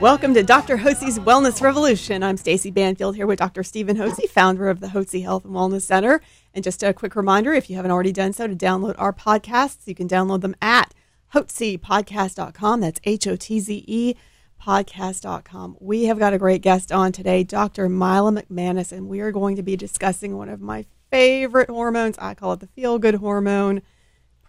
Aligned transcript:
Welcome 0.00 0.34
to 0.34 0.42
Dr. 0.42 0.76
Hotze's 0.76 1.18
Wellness 1.18 1.62
Revolution. 1.62 2.22
I'm 2.22 2.36
Stacy 2.36 2.70
Banfield 2.70 3.16
here 3.16 3.26
with 3.26 3.38
Dr. 3.38 3.62
Stephen 3.62 3.96
Hotze, 3.96 4.28
founder 4.28 4.68
of 4.68 4.80
the 4.80 4.88
Hotze 4.88 5.22
Health 5.22 5.46
and 5.46 5.54
Wellness 5.54 5.82
Center. 5.82 6.20
And 6.52 6.62
just 6.62 6.82
a 6.82 6.92
quick 6.92 7.16
reminder, 7.16 7.54
if 7.54 7.70
you 7.70 7.76
haven't 7.76 7.90
already 7.90 8.12
done 8.12 8.34
so, 8.34 8.46
to 8.46 8.54
download 8.54 8.94
our 8.98 9.14
podcasts, 9.14 9.86
you 9.86 9.94
can 9.94 10.06
download 10.06 10.42
them 10.42 10.54
at 10.60 10.92
hotzepodcast.com. 11.32 12.80
That's 12.82 13.00
H-O-T-Z-E 13.04 14.14
podcast.com. 14.62 15.76
We 15.80 16.04
have 16.04 16.18
got 16.18 16.34
a 16.34 16.38
great 16.38 16.60
guest 16.60 16.92
on 16.92 17.10
today, 17.10 17.42
Dr. 17.42 17.88
Mila 17.88 18.32
McManus, 18.32 18.92
and 18.92 19.08
we 19.08 19.20
are 19.20 19.32
going 19.32 19.56
to 19.56 19.62
be 19.62 19.76
discussing 19.76 20.36
one 20.36 20.50
of 20.50 20.60
my 20.60 20.84
favorite 21.10 21.70
hormones. 21.70 22.18
I 22.18 22.34
call 22.34 22.52
it 22.52 22.60
the 22.60 22.66
feel-good 22.66 23.14
hormone– 23.14 23.80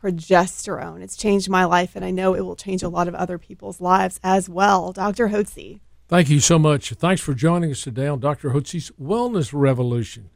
progesterone. 0.01 1.01
It's 1.01 1.15
changed 1.15 1.49
my 1.49 1.65
life, 1.65 1.95
and 1.95 2.03
I 2.03 2.11
know 2.11 2.35
it 2.35 2.41
will 2.41 2.55
change 2.55 2.83
a 2.83 2.89
lot 2.89 3.07
of 3.07 3.15
other 3.15 3.37
people's 3.37 3.81
lives 3.81 4.19
as 4.23 4.49
well. 4.49 4.91
Dr. 4.91 5.29
Hotze. 5.29 5.79
Thank 6.07 6.29
you 6.29 6.39
so 6.39 6.57
much. 6.57 6.91
Thanks 6.91 7.21
for 7.21 7.33
joining 7.33 7.71
us 7.71 7.81
today 7.81 8.07
on 8.07 8.19
Dr. 8.19 8.51
Hotze's 8.51 8.91
Wellness 8.91 9.51
Revolution. 9.53 10.29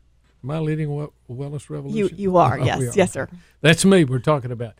Am 0.43 0.51
I 0.51 0.59
leading 0.59 0.87
a 0.87 1.07
wellness 1.31 1.69
revolution? 1.69 1.97
You, 1.97 2.09
you 2.15 2.37
are, 2.37 2.59
oh, 2.59 2.63
yes. 2.63 2.81
Are. 2.81 2.97
Yes, 2.97 3.11
sir. 3.11 3.29
That's 3.61 3.85
me 3.85 4.03
we're 4.03 4.19
talking 4.19 4.51
about. 4.51 4.73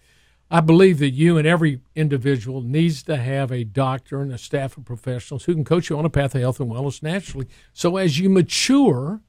I 0.50 0.60
believe 0.60 1.00
that 1.00 1.12
you 1.12 1.38
and 1.38 1.48
every 1.48 1.80
individual 1.96 2.62
needs 2.62 3.04
to 3.04 3.16
have 3.16 3.54
a 3.54 3.64
doctor 3.64 4.22
and 4.22 4.34
a 4.34 4.38
staff 4.38 4.76
of 4.76 4.84
professionals 4.84 5.46
who 5.46 5.54
can 5.54 5.64
coach 5.64 5.90
you 5.90 5.98
on 5.98 6.04
a 6.04 6.10
path 6.10 6.36
of 6.36 6.42
health 6.42 6.60
and 6.60 6.70
wellness 6.70 7.02
naturally. 7.02 7.48
So 7.72 7.96
as 7.96 8.20
you 8.20 8.30
mature, 8.30 9.22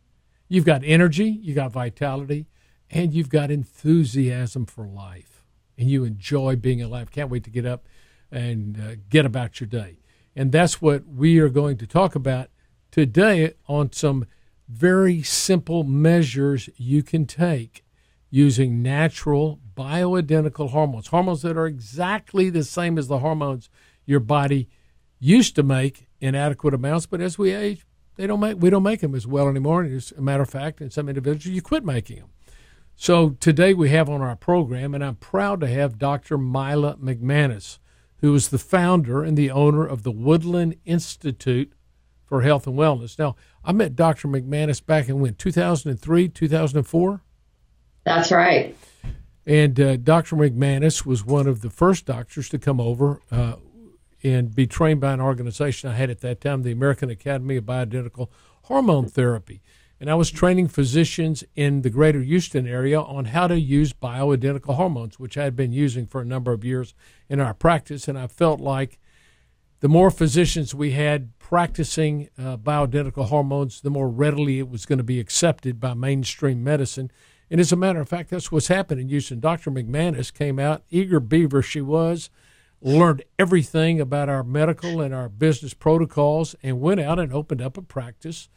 you've 0.49 0.65
got 0.65 0.83
energy, 0.85 1.39
you've 1.41 1.55
got 1.55 1.71
vitality, 1.71 2.47
and 2.91 3.15
you've 3.15 3.29
got 3.29 3.53
enthusiasm 3.53 4.67
for 4.67 4.85
life 4.85 5.32
and 5.83 5.91
you 5.91 6.05
enjoy 6.05 6.55
being 6.55 6.81
alive. 6.81 7.11
Can't 7.11 7.29
wait 7.29 7.43
to 7.43 7.51
get 7.51 7.67
up 7.67 7.87
and 8.31 8.81
uh, 8.81 8.95
get 9.11 9.27
about 9.27 9.61
your 9.61 9.67
day. 9.67 9.99
And 10.37 10.53
that's 10.53 10.81
what 10.81 11.07
we 11.07 11.41
are 11.41 11.49
going 11.49 11.77
to 11.79 11.87
talk 11.89 12.15
about 12.15 12.51
today 12.93 13.55
on 13.67 13.93
some 13.93 14.27
very 14.69 15.23
simple 15.23 15.83
measures 15.83 16.71
you 16.77 17.03
can 17.03 17.27
take 17.27 17.85
using 18.31 18.81
natural 18.81 19.59
bioidentical 19.77 20.71
hormones, 20.71 21.09
hormones 21.09 21.43
that 21.43 21.57
are 21.57 21.67
exactly 21.67 22.49
the 22.49 22.63
same 22.63 22.97
as 22.97 23.09
the 23.09 23.19
hormones 23.19 23.69
your 24.07 24.21
body 24.21 24.69
used 25.19 25.57
to 25.57 25.65
make 25.65 26.07
in 26.21 26.37
adequate 26.37 26.75
amounts, 26.75 27.07
but 27.07 27.21
as 27.21 27.37
we 27.37 27.51
age, 27.51 27.85
they 28.15 28.29
don't 28.29 28.41
make 28.41 28.57
we 28.61 28.71
don't 28.71 28.83
make 28.85 29.01
them 29.01 29.15
as 29.17 29.27
well 29.27 29.49
anymore. 29.49 29.83
And 29.83 29.97
as 29.97 30.13
a 30.17 30.23
matter 30.23 30.43
of 30.43 30.51
fact, 30.51 30.81
in 30.81 30.91
some 30.91 31.09
individuals, 31.09 31.55
you 31.55 31.61
quit 31.61 31.85
making 31.85 32.19
them. 32.19 32.29
So 33.03 33.31
today 33.31 33.75
we 33.75 33.89
have 33.89 34.09
on 34.09 34.23
our 34.23 34.37
program, 34.37 34.95
and 34.95 35.03
I'm 35.03 35.17
proud 35.17 35.59
to 35.63 35.67
have 35.67 35.99
Dr. 35.99 36.39
Mila 36.39 36.95
McManus, 36.99 37.81
who 38.19 38.33
is 38.33 38.51
the 38.51 38.61
founder 38.61 39.25
and 39.25 39.37
the 39.37 39.51
owner 39.51 39.85
of 39.85 40.05
the 40.05 40.13
Woodland 40.13 40.77
Institute 40.85 41.73
for 42.25 42.43
Health 42.43 42.65
and 42.69 42.79
Wellness. 42.79 43.19
Now, 43.19 43.35
I 43.65 43.73
met 43.73 43.97
Dr. 43.97 44.29
McManus 44.29 44.87
back 44.87 45.09
in 45.09 45.19
when 45.19 45.35
2003, 45.35 46.29
2004. 46.29 47.23
That's 48.05 48.31
right. 48.31 48.77
And 49.45 49.81
uh, 49.81 49.97
Dr. 49.97 50.37
McManus 50.37 51.05
was 51.05 51.25
one 51.25 51.49
of 51.49 51.61
the 51.61 51.71
first 51.71 52.07
doctors 52.07 52.49
to 52.51 52.59
come 52.61 52.81
over 52.81 53.21
uh, 53.33 53.55
and 54.23 54.55
be 54.55 54.69
trained 54.69 55.01
by 55.01 55.13
an 55.13 55.21
organization 55.21 55.91
I 55.91 55.95
had 55.95 56.09
at 56.09 56.21
that 56.21 56.41
time, 56.41 56.63
the 56.63 56.71
American 56.71 57.11
Academy 57.11 57.57
of 57.57 57.65
Bioidentical 57.65 58.29
Hormone 58.63 59.09
Therapy 59.09 59.61
and 60.03 60.11
I 60.11 60.17
was 60.17 60.33
training 60.33 60.67
physicians 60.67 61.45
in 61.55 61.83
the 61.83 61.89
greater 61.89 62.23
Houston 62.23 62.67
area 62.67 63.01
on 63.01 63.27
how 63.27 63.47
to 63.47 63.61
use 63.61 63.93
bioidentical 63.93 64.75
hormones, 64.75 65.21
which 65.21 65.39
I 65.39 65.45
had 65.45 65.55
been 65.55 65.73
using 65.73 66.09
for 66.09 66.21
a 66.21 66.25
number 66.25 66.53
of 66.53 66.65
years 66.65 66.93
in 67.29 67.39
our 67.39 67.55
practice. 67.55 68.09
And 68.09 68.19
I 68.19 68.27
felt 68.27 68.59
like 68.59 68.99
the 69.79 69.89
more 69.89 70.11
physicians 70.11 70.75
we 70.75 70.91
had 70.91 71.39
practicing 71.39 72.31
uh, 72.37 72.57
bioidentical 72.57 73.27
hormones, 73.27 73.81
the 73.81 73.91
more 73.91 74.09
readily 74.09 74.59
it 74.59 74.69
was 74.69 74.87
going 74.87 74.99
to 74.99 75.05
be 75.05 75.21
accepted 75.21 75.79
by 75.79 75.95
mainstream 75.95 76.65
medicine. 76.65 77.13
And 77.49 77.61
as 77.61 77.71
a 77.71 77.77
matter 77.77 78.01
of 78.01 78.09
fact, 78.09 78.31
that's 78.31 78.51
what's 78.51 78.67
happened 78.67 79.01
in 79.01 79.09
Houston. 79.09 79.39
Dr. 79.39 79.71
McManus 79.71 80.35
came 80.35 80.59
out, 80.59 80.83
eager 80.91 81.21
beaver 81.21 81.63
she 81.63 81.81
was, 81.81 82.29
learned 82.81 83.23
everything 83.39 84.01
about 84.01 84.29
our 84.29 84.43
medical 84.43 85.01
and 85.01 85.15
our 85.15 85.29
business 85.29 85.75
protocols, 85.75 86.57
and 86.61 86.81
went 86.81 86.99
out 86.99 87.21
and 87.21 87.33
opened 87.33 87.63
up 87.63 87.77
a 87.77 87.83
practice 87.83 88.49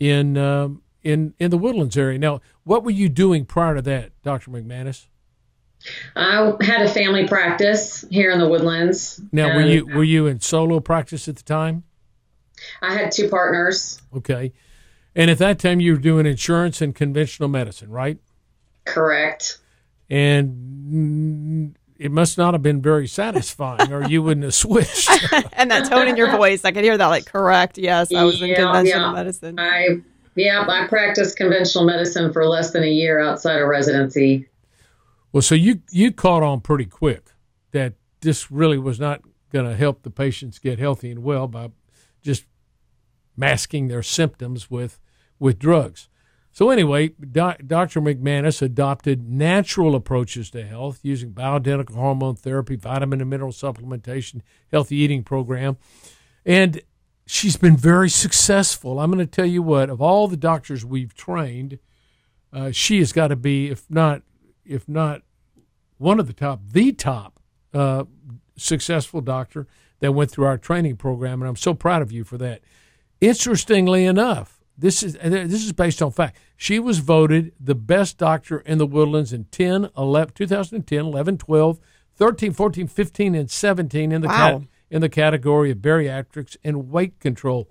in 0.00 0.38
um, 0.38 0.80
in 1.04 1.34
in 1.38 1.50
the 1.50 1.58
Woodlands 1.58 1.96
area. 1.96 2.18
Now, 2.18 2.40
what 2.64 2.82
were 2.82 2.90
you 2.90 3.08
doing 3.08 3.44
prior 3.44 3.76
to 3.76 3.82
that, 3.82 4.10
Dr. 4.22 4.50
McManus? 4.50 5.06
I 6.16 6.54
had 6.62 6.82
a 6.82 6.88
family 6.88 7.28
practice 7.28 8.04
here 8.10 8.30
in 8.30 8.38
the 8.38 8.48
Woodlands. 8.48 9.20
Now, 9.30 9.54
were 9.54 9.62
you 9.62 9.86
were 9.86 10.04
you 10.04 10.26
in 10.26 10.40
solo 10.40 10.80
practice 10.80 11.28
at 11.28 11.36
the 11.36 11.42
time? 11.42 11.84
I 12.80 12.94
had 12.94 13.12
two 13.12 13.28
partners. 13.28 14.00
Okay, 14.16 14.52
and 15.14 15.30
at 15.30 15.38
that 15.38 15.58
time 15.58 15.80
you 15.80 15.92
were 15.92 15.98
doing 15.98 16.26
insurance 16.26 16.80
and 16.80 16.94
conventional 16.94 17.48
medicine, 17.48 17.90
right? 17.90 18.18
Correct. 18.86 19.58
And 20.08 21.76
it 21.98 22.10
must 22.10 22.38
not 22.38 22.54
have 22.54 22.62
been 22.62 22.82
very 22.82 23.06
satisfying, 23.06 23.92
or 23.92 24.04
you 24.04 24.22
wouldn't 24.22 24.44
have 24.44 24.54
switched. 24.54 25.10
and 25.52 25.70
that 25.70 25.88
tone 25.88 26.08
in 26.08 26.16
your 26.16 26.30
voice, 26.30 26.64
I 26.64 26.72
could 26.72 26.84
hear 26.84 26.96
that. 26.96 27.06
Like, 27.06 27.26
correct? 27.26 27.78
Yes, 27.78 28.12
I 28.12 28.24
was 28.24 28.40
in 28.40 28.54
conventional 28.54 29.08
yeah. 29.08 29.12
medicine. 29.12 29.58
I 29.58 30.00
yeah, 30.34 30.64
I 30.68 30.86
practiced 30.86 31.36
conventional 31.36 31.84
medicine 31.84 32.32
for 32.32 32.46
less 32.46 32.72
than 32.72 32.82
a 32.82 32.90
year 32.90 33.20
outside 33.20 33.60
of 33.60 33.68
residency. 33.68 34.48
Well, 35.32 35.42
so 35.42 35.54
you 35.54 35.80
you 35.90 36.12
caught 36.12 36.42
on 36.42 36.60
pretty 36.60 36.86
quick 36.86 37.30
that 37.72 37.94
this 38.20 38.50
really 38.50 38.78
was 38.78 39.00
not 39.00 39.22
going 39.52 39.68
to 39.68 39.76
help 39.76 40.02
the 40.02 40.10
patients 40.10 40.58
get 40.58 40.78
healthy 40.78 41.10
and 41.10 41.22
well 41.22 41.46
by 41.46 41.70
just 42.22 42.44
masking 43.36 43.88
their 43.88 44.02
symptoms 44.02 44.70
with 44.70 45.00
with 45.38 45.58
drugs. 45.58 46.08
So 46.52 46.70
anyway, 46.70 47.08
Dr. 47.08 48.00
McManus 48.00 48.62
adopted 48.62 49.28
natural 49.28 49.96
approaches 49.96 50.50
to 50.50 50.64
health 50.64 51.00
using 51.02 51.32
bioidentical 51.32 51.96
hormone 51.96 52.36
therapy, 52.36 52.76
vitamin 52.76 53.20
and 53.20 53.28
mineral 53.28 53.50
supplementation, 53.50 54.40
healthy 54.70 54.94
eating 54.94 55.24
program, 55.24 55.78
and 56.46 56.80
she's 57.26 57.56
been 57.56 57.76
very 57.76 58.10
successful. 58.10 59.00
I'm 59.00 59.10
going 59.10 59.24
to 59.24 59.30
tell 59.30 59.46
you 59.46 59.62
what, 59.62 59.90
of 59.90 60.00
all 60.00 60.28
the 60.28 60.36
doctors 60.36 60.84
we've 60.84 61.14
trained, 61.14 61.78
uh, 62.52 62.70
she 62.70 62.98
has 62.98 63.12
got 63.12 63.28
to 63.28 63.36
be, 63.36 63.68
if 63.68 63.90
not, 63.90 64.22
if 64.64 64.88
not 64.88 65.22
one 65.98 66.20
of 66.20 66.26
the 66.26 66.32
top, 66.32 66.60
the 66.70 66.92
top 66.92 67.40
uh, 67.72 68.04
successful 68.56 69.20
doctor 69.20 69.66
that 70.00 70.12
went 70.12 70.30
through 70.30 70.44
our 70.44 70.58
training 70.58 70.96
program, 70.96 71.42
and 71.42 71.48
I'm 71.48 71.56
so 71.56 71.74
proud 71.74 72.02
of 72.02 72.12
you 72.12 72.24
for 72.24 72.38
that. 72.38 72.60
Interestingly 73.20 74.04
enough, 74.04 74.60
this 74.76 75.02
is 75.02 75.14
this 75.14 75.64
is 75.64 75.72
based 75.72 76.02
on 76.02 76.10
fact. 76.10 76.36
She 76.56 76.78
was 76.78 76.98
voted 76.98 77.52
the 77.60 77.76
best 77.76 78.18
doctor 78.18 78.58
in 78.60 78.78
the 78.78 78.86
Woodlands 78.86 79.32
in 79.32 79.44
10, 79.44 79.90
11, 79.96 80.34
2010, 80.34 80.98
11, 80.98 81.38
12, 81.38 81.80
13, 82.16 82.52
14, 82.52 82.86
15, 82.86 83.34
and 83.34 83.50
17 83.50 84.12
in 84.12 84.20
the 84.20 84.28
wow 84.28 84.64
in 84.94 85.00
the 85.00 85.08
category 85.08 85.72
of 85.72 85.78
bariatrics 85.78 86.56
and 86.62 86.88
weight 86.88 87.18
control. 87.18 87.68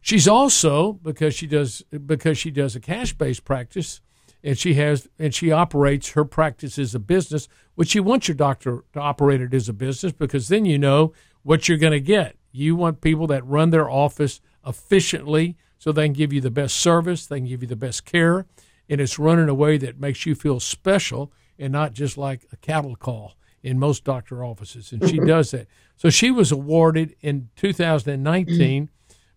She's 0.00 0.26
also 0.26 0.94
because 0.94 1.32
she 1.32 1.46
does 1.46 1.84
because 2.04 2.38
she 2.38 2.50
does 2.50 2.74
a 2.74 2.80
cash-based 2.80 3.44
practice 3.44 4.00
and 4.42 4.58
she 4.58 4.74
has 4.74 5.08
and 5.16 5.32
she 5.32 5.52
operates 5.52 6.10
her 6.10 6.24
practice 6.24 6.76
as 6.76 6.92
a 6.92 6.98
business, 6.98 7.46
which 7.76 7.94
you 7.94 8.02
want 8.02 8.26
your 8.26 8.34
doctor 8.34 8.84
to 8.94 9.00
operate 9.00 9.40
it 9.40 9.54
as 9.54 9.68
a 9.68 9.72
business 9.72 10.12
because 10.12 10.48
then 10.48 10.64
you 10.64 10.76
know 10.76 11.12
what 11.44 11.68
you're 11.68 11.78
going 11.78 11.92
to 11.92 12.00
get. 12.00 12.34
You 12.50 12.74
want 12.74 13.00
people 13.00 13.28
that 13.28 13.46
run 13.46 13.70
their 13.70 13.88
office 13.88 14.40
efficiently 14.66 15.56
so 15.78 15.92
they 15.92 16.06
can 16.06 16.14
give 16.14 16.32
you 16.32 16.40
the 16.40 16.50
best 16.50 16.78
service, 16.78 17.26
they 17.26 17.38
can 17.38 17.46
give 17.46 17.62
you 17.62 17.68
the 17.68 17.76
best 17.76 18.04
care, 18.04 18.44
and 18.88 19.00
it's 19.00 19.20
run 19.20 19.38
in 19.38 19.48
a 19.48 19.54
way 19.54 19.78
that 19.78 20.00
makes 20.00 20.26
you 20.26 20.34
feel 20.34 20.58
special 20.58 21.32
and 21.60 21.72
not 21.72 21.92
just 21.92 22.18
like 22.18 22.44
a 22.50 22.56
cattle 22.56 22.96
call 22.96 23.36
in 23.66 23.80
most 23.80 24.04
doctor 24.04 24.44
offices, 24.44 24.92
and 24.92 25.08
she 25.08 25.18
does 25.18 25.50
that. 25.50 25.66
So 25.96 26.08
she 26.08 26.30
was 26.30 26.52
awarded 26.52 27.16
in 27.20 27.48
2019 27.56 28.90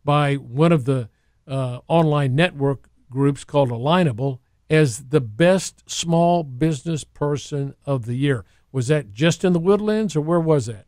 by 0.05 0.35
one 0.35 0.71
of 0.71 0.85
the 0.85 1.09
uh, 1.47 1.79
online 1.87 2.35
network 2.35 2.89
groups 3.09 3.43
called 3.43 3.69
Alignable 3.71 4.37
as 4.69 5.05
the 5.05 5.19
best 5.19 5.89
small 5.89 6.43
business 6.43 7.03
person 7.03 7.73
of 7.87 8.05
the 8.05 8.13
year. 8.13 8.45
Was 8.71 8.87
that 8.89 9.13
just 9.13 9.43
in 9.43 9.53
the 9.53 9.59
Woodlands, 9.59 10.15
or 10.15 10.21
where 10.21 10.39
was 10.39 10.67
that? 10.67 10.85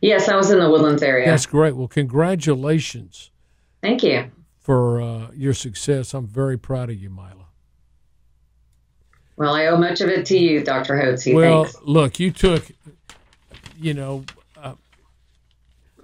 Yes, 0.00 0.28
I 0.28 0.34
was 0.34 0.50
in 0.50 0.58
the 0.58 0.68
Woodlands 0.68 1.04
area. 1.04 1.26
That's 1.26 1.46
great. 1.46 1.76
Well, 1.76 1.86
congratulations. 1.86 3.30
Thank 3.80 4.02
you 4.02 4.32
for 4.58 5.00
uh, 5.00 5.28
your 5.34 5.54
success. 5.54 6.14
I'm 6.14 6.26
very 6.26 6.58
proud 6.58 6.90
of 6.90 6.96
you, 6.96 7.10
Mila. 7.10 7.43
Well, 9.36 9.54
I 9.54 9.66
owe 9.66 9.76
much 9.76 10.00
of 10.00 10.08
it 10.08 10.26
to 10.26 10.38
you, 10.38 10.62
Dr. 10.62 10.94
Hotze. 10.94 11.34
Well, 11.34 11.64
Thanks. 11.64 11.80
look, 11.82 12.20
you 12.20 12.30
took, 12.30 12.70
you 13.76 13.94
know, 13.94 14.24
uh, 14.56 14.74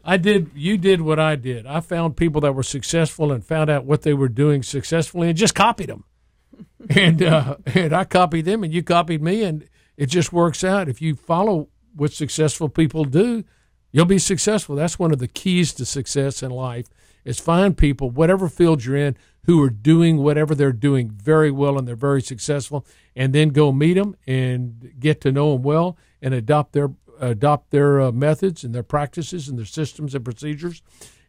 I 0.05 0.17
did. 0.17 0.51
You 0.55 0.77
did 0.77 1.01
what 1.01 1.21
I 1.21 1.37
did. 1.37 1.67
I 1.67 1.81
found 1.81 2.17
people 2.17 2.41
that 2.41 2.55
were 2.55 2.65
successful 2.65 3.31
and 3.31 3.45
found 3.45 3.71
out 3.71 3.85
what 3.85 4.03
they 4.03 4.15
were 4.15 4.29
doing 4.29 4.63
successfully 4.63 5.29
and 5.29 5.39
just 5.39 5.55
copied 5.55 5.89
them. 5.89 6.05
and 6.91 7.23
uh, 7.23 7.57
and 7.67 7.93
I 7.93 8.05
copied 8.05 8.47
them, 8.47 8.65
and 8.65 8.73
you 8.73 8.83
copied 8.83 9.23
me, 9.23 9.45
and 9.45 9.69
it 9.97 10.07
just 10.07 10.33
works 10.33 10.65
out. 10.65 10.89
If 10.89 11.01
you 11.01 11.15
follow 11.15 11.69
what 11.95 12.13
successful 12.13 12.69
people 12.69 13.05
do, 13.05 13.45
you'll 13.93 14.07
be 14.07 14.19
successful. 14.19 14.75
That's 14.75 14.99
one 14.99 15.13
of 15.13 15.19
the 15.19 15.29
keys 15.29 15.73
to 15.75 15.87
success 15.87 16.43
in 16.43 16.51
life 16.51 16.87
is 17.25 17.39
find 17.39 17.77
people, 17.77 18.11
whatever 18.11 18.49
field 18.49 18.85
you're 18.85 18.97
in, 18.97 19.17
who 19.45 19.63
are 19.63 19.71
doing 19.71 20.19
whatever 20.19 20.55
they're 20.55 20.73
doing 20.73 21.11
very 21.11 21.51
well 21.51 21.79
and 21.79 21.89
they're 21.89 21.97
very 21.97 22.23
successful, 22.23 22.87
and 23.17 23.33
then 23.33 23.51
go 23.51 23.73
meet 23.73 23.95
them 23.95 24.17
and 24.27 24.93
get 24.99 25.21
to 25.23 25.33
know 25.33 25.53
them 25.53 25.63
well 25.63 25.97
and 26.21 26.35
adopt 26.35 26.73
their 26.73 26.91
adopt 27.21 27.71
their 27.71 28.01
uh, 28.01 28.11
methods 28.11 28.65
and 28.65 28.75
their 28.75 28.83
practices 28.83 29.47
and 29.47 29.59
their 29.59 29.67
systems 29.67 30.15
and 30.15 30.25
procedures. 30.25 30.83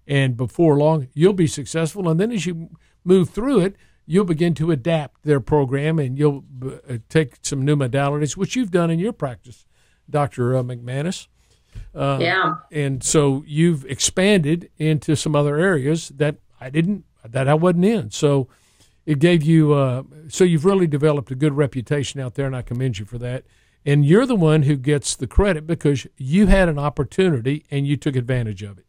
And 0.07 0.37
before 0.37 0.77
long, 0.77 1.09
you'll 1.13 1.33
be 1.33 1.47
successful. 1.47 2.07
And 2.07 2.19
then 2.19 2.31
as 2.31 2.45
you 2.45 2.69
move 3.03 3.29
through 3.29 3.59
it, 3.59 3.75
you'll 4.05 4.25
begin 4.25 4.53
to 4.55 4.71
adapt 4.71 5.23
their 5.23 5.39
program 5.39 5.99
and 5.99 6.17
you'll 6.17 6.43
uh, 6.65 6.97
take 7.09 7.35
some 7.41 7.63
new 7.63 7.75
modalities, 7.75 8.35
which 8.35 8.55
you've 8.55 8.71
done 8.71 8.89
in 8.89 8.99
your 8.99 9.13
practice, 9.13 9.65
Dr. 10.09 10.55
Uh, 10.55 10.63
McManus. 10.63 11.27
Uh, 11.93 12.17
yeah. 12.21 12.55
And 12.71 13.03
so 13.03 13.43
you've 13.45 13.85
expanded 13.85 14.69
into 14.77 15.15
some 15.15 15.35
other 15.35 15.57
areas 15.57 16.09
that 16.09 16.37
I 16.59 16.69
didn't, 16.69 17.05
that 17.23 17.47
I 17.47 17.53
wasn't 17.53 17.85
in. 17.85 18.11
So 18.11 18.47
it 19.05 19.19
gave 19.19 19.43
you, 19.43 19.73
uh, 19.73 20.03
so 20.27 20.43
you've 20.43 20.65
really 20.65 20.87
developed 20.87 21.31
a 21.31 21.35
good 21.35 21.53
reputation 21.53 22.19
out 22.19 22.35
there, 22.35 22.45
and 22.45 22.55
I 22.55 22.61
commend 22.61 22.99
you 22.99 23.05
for 23.05 23.17
that. 23.17 23.45
And 23.85 24.05
you're 24.05 24.27
the 24.27 24.35
one 24.35 24.63
who 24.63 24.75
gets 24.75 25.15
the 25.15 25.27
credit 25.27 25.65
because 25.65 26.05
you 26.17 26.47
had 26.47 26.69
an 26.69 26.77
opportunity 26.77 27.65
and 27.71 27.87
you 27.87 27.97
took 27.97 28.15
advantage 28.15 28.61
of 28.61 28.77
it. 28.77 28.85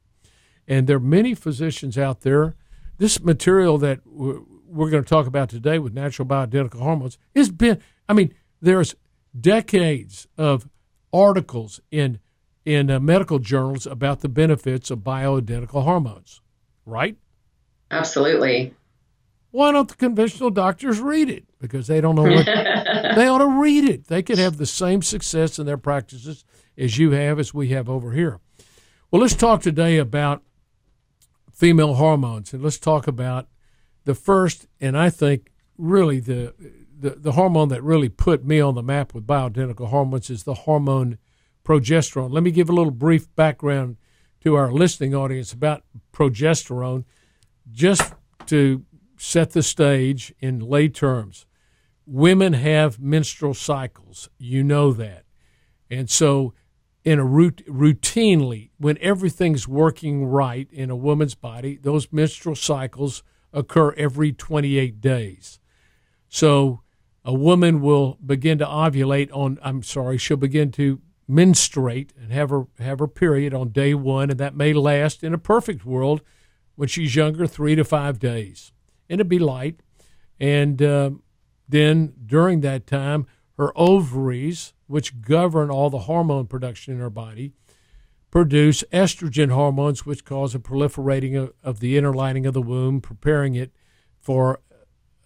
And 0.68 0.86
there 0.86 0.98
are 0.98 1.00
many 1.00 1.34
physicians 1.34 1.96
out 1.96 2.20
there. 2.20 2.56
This 2.98 3.22
material 3.22 3.78
that 3.78 4.00
we're 4.06 4.90
going 4.90 5.02
to 5.02 5.08
talk 5.08 5.26
about 5.26 5.48
today 5.48 5.78
with 5.78 5.94
natural 5.94 6.28
bioidentical 6.28 6.80
hormones 6.80 7.18
has 7.34 7.50
been, 7.50 7.80
I 8.08 8.12
mean, 8.12 8.34
there's 8.60 8.94
decades 9.38 10.26
of 10.36 10.68
articles 11.12 11.80
in 11.90 12.18
in 12.64 12.90
uh, 12.90 13.00
medical 13.00 13.38
journals 13.38 13.86
about 13.86 14.20
the 14.20 14.28
benefits 14.28 14.90
of 14.90 15.00
bioidentical 15.00 15.82
hormones, 15.84 16.40
right? 16.86 17.16
Absolutely. 17.90 18.74
Why 19.50 19.72
don't 19.72 19.88
the 19.88 19.96
conventional 19.96 20.50
doctors 20.50 20.98
read 21.00 21.28
it? 21.28 21.44
Because 21.60 21.86
they 21.86 22.00
don't 22.00 22.14
know 22.14 22.22
what 22.22 22.46
they 23.16 23.26
ought 23.26 23.38
to 23.38 23.60
read 23.60 23.84
it. 23.84 24.06
They 24.06 24.22
could 24.22 24.38
have 24.38 24.56
the 24.56 24.66
same 24.66 25.02
success 25.02 25.58
in 25.58 25.66
their 25.66 25.76
practices 25.76 26.44
as 26.78 26.98
you 26.98 27.10
have, 27.10 27.38
as 27.38 27.52
we 27.52 27.68
have 27.68 27.88
over 27.88 28.12
here. 28.12 28.40
Well, 29.10 29.20
let's 29.20 29.34
talk 29.34 29.60
today 29.60 29.98
about 29.98 30.42
female 31.52 31.94
hormones, 31.94 32.54
and 32.54 32.62
let's 32.62 32.78
talk 32.78 33.06
about 33.06 33.46
the 34.04 34.14
first, 34.14 34.66
and 34.80 34.96
I 34.96 35.10
think 35.10 35.52
really 35.76 36.18
the 36.18 36.54
the, 36.98 37.10
the 37.10 37.32
hormone 37.32 37.68
that 37.68 37.82
really 37.82 38.08
put 38.08 38.44
me 38.44 38.60
on 38.60 38.76
the 38.76 38.82
map 38.82 39.12
with 39.12 39.26
bioidentical 39.26 39.88
hormones 39.88 40.30
is 40.30 40.44
the 40.44 40.54
hormone 40.54 41.18
progesterone. 41.64 42.32
Let 42.32 42.42
me 42.42 42.50
give 42.50 42.68
a 42.68 42.72
little 42.72 42.92
brief 42.92 43.34
background 43.34 43.96
to 44.42 44.54
our 44.54 44.72
listening 44.72 45.14
audience 45.14 45.52
about 45.52 45.84
progesterone, 46.12 47.04
just 47.70 48.14
to 48.46 48.84
set 49.16 49.50
the 49.52 49.62
stage 49.62 50.34
in 50.40 50.58
lay 50.58 50.88
terms. 50.88 51.46
Women 52.06 52.54
have 52.54 53.00
menstrual 53.00 53.54
cycles. 53.54 54.28
You 54.38 54.64
know 54.64 54.92
that. 54.92 55.24
And 55.88 56.10
so, 56.10 56.54
in 57.04 57.18
a 57.18 57.24
root, 57.24 57.64
routinely, 57.68 58.70
when 58.78 58.98
everything's 59.00 59.68
working 59.68 60.24
right 60.24 60.68
in 60.72 60.90
a 60.90 60.96
woman's 60.96 61.34
body, 61.34 61.78
those 61.80 62.12
menstrual 62.12 62.56
cycles 62.56 63.22
occur 63.52 63.92
every 63.92 64.32
28 64.32 65.00
days. 65.00 65.60
So, 66.28 66.82
a 67.24 67.34
woman 67.34 67.80
will 67.80 68.18
begin 68.24 68.58
to 68.58 68.66
ovulate 68.66 69.30
on, 69.32 69.58
I'm 69.62 69.82
sorry, 69.82 70.18
she'll 70.18 70.36
begin 70.36 70.72
to 70.72 71.00
menstruate 71.28 72.12
and 72.20 72.32
have 72.32 72.50
her 72.50 72.66
have 72.78 72.98
her 72.98 73.08
period 73.08 73.54
on 73.54 73.68
day 73.68 73.94
one, 73.94 74.30
and 74.30 74.40
that 74.40 74.56
may 74.56 74.72
last 74.72 75.22
in 75.22 75.34
a 75.34 75.38
perfect 75.38 75.84
world 75.84 76.20
when 76.74 76.88
she's 76.88 77.16
younger, 77.16 77.46
three 77.46 77.74
to 77.74 77.84
five 77.84 78.18
days, 78.18 78.72
and 79.08 79.20
it'd 79.20 79.28
be 79.28 79.38
light. 79.38 79.80
And 80.40 80.82
uh, 80.82 81.10
then 81.68 82.14
during 82.26 82.60
that 82.60 82.86
time, 82.86 83.26
her 83.56 83.72
ovaries, 83.76 84.72
which 84.86 85.20
govern 85.20 85.70
all 85.70 85.90
the 85.90 86.00
hormone 86.00 86.46
production 86.46 86.94
in 86.94 87.00
her 87.00 87.10
body, 87.10 87.52
produce 88.30 88.82
estrogen 88.92 89.52
hormones, 89.52 90.04
which 90.04 90.24
cause 90.24 90.54
a 90.54 90.58
proliferating 90.58 91.40
of, 91.40 91.52
of 91.62 91.80
the 91.80 91.96
inner 91.96 92.12
lining 92.12 92.46
of 92.46 92.54
the 92.54 92.62
womb, 92.62 93.00
preparing 93.00 93.54
it 93.54 93.70
for 94.18 94.60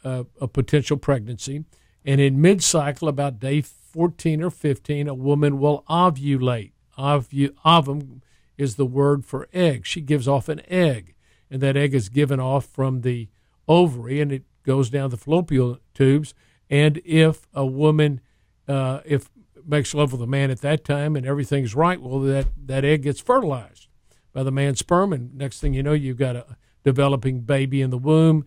uh, 0.04 0.24
a 0.40 0.48
potential 0.48 0.96
pregnancy. 0.96 1.64
And 2.06 2.20
in 2.20 2.40
mid 2.40 2.62
cycle, 2.62 3.08
about 3.08 3.40
day 3.40 3.60
14 3.60 4.42
or 4.42 4.50
15, 4.50 5.08
a 5.08 5.14
woman 5.14 5.58
will 5.58 5.84
ovulate. 5.90 6.70
Ovu- 6.96 7.54
ovum 7.64 8.22
is 8.56 8.76
the 8.76 8.86
word 8.86 9.24
for 9.24 9.48
egg. 9.52 9.84
She 9.84 10.00
gives 10.00 10.28
off 10.28 10.48
an 10.48 10.62
egg, 10.68 11.14
and 11.50 11.60
that 11.60 11.76
egg 11.76 11.92
is 11.92 12.08
given 12.08 12.38
off 12.38 12.64
from 12.64 13.02
the 13.02 13.28
ovary 13.68 14.20
and 14.20 14.30
it 14.30 14.44
goes 14.62 14.90
down 14.90 15.10
the 15.10 15.16
fallopian 15.16 15.78
tubes. 15.94 16.34
And 16.70 17.00
if 17.04 17.46
a 17.52 17.66
woman, 17.66 18.20
uh, 18.68 19.00
if 19.04 19.30
makes 19.66 19.94
love 19.94 20.12
with 20.12 20.22
a 20.22 20.26
man 20.26 20.50
at 20.50 20.60
that 20.60 20.84
time 20.84 21.16
and 21.16 21.26
everything's 21.26 21.74
right, 21.74 22.00
well, 22.00 22.20
that, 22.20 22.46
that 22.66 22.84
egg 22.84 23.02
gets 23.02 23.20
fertilized 23.20 23.88
by 24.32 24.42
the 24.42 24.52
man's 24.52 24.78
sperm, 24.78 25.12
and 25.12 25.34
next 25.34 25.60
thing 25.60 25.74
you 25.74 25.82
know, 25.82 25.92
you've 25.92 26.18
got 26.18 26.36
a 26.36 26.56
developing 26.84 27.40
baby 27.40 27.82
in 27.82 27.90
the 27.90 27.98
womb 27.98 28.44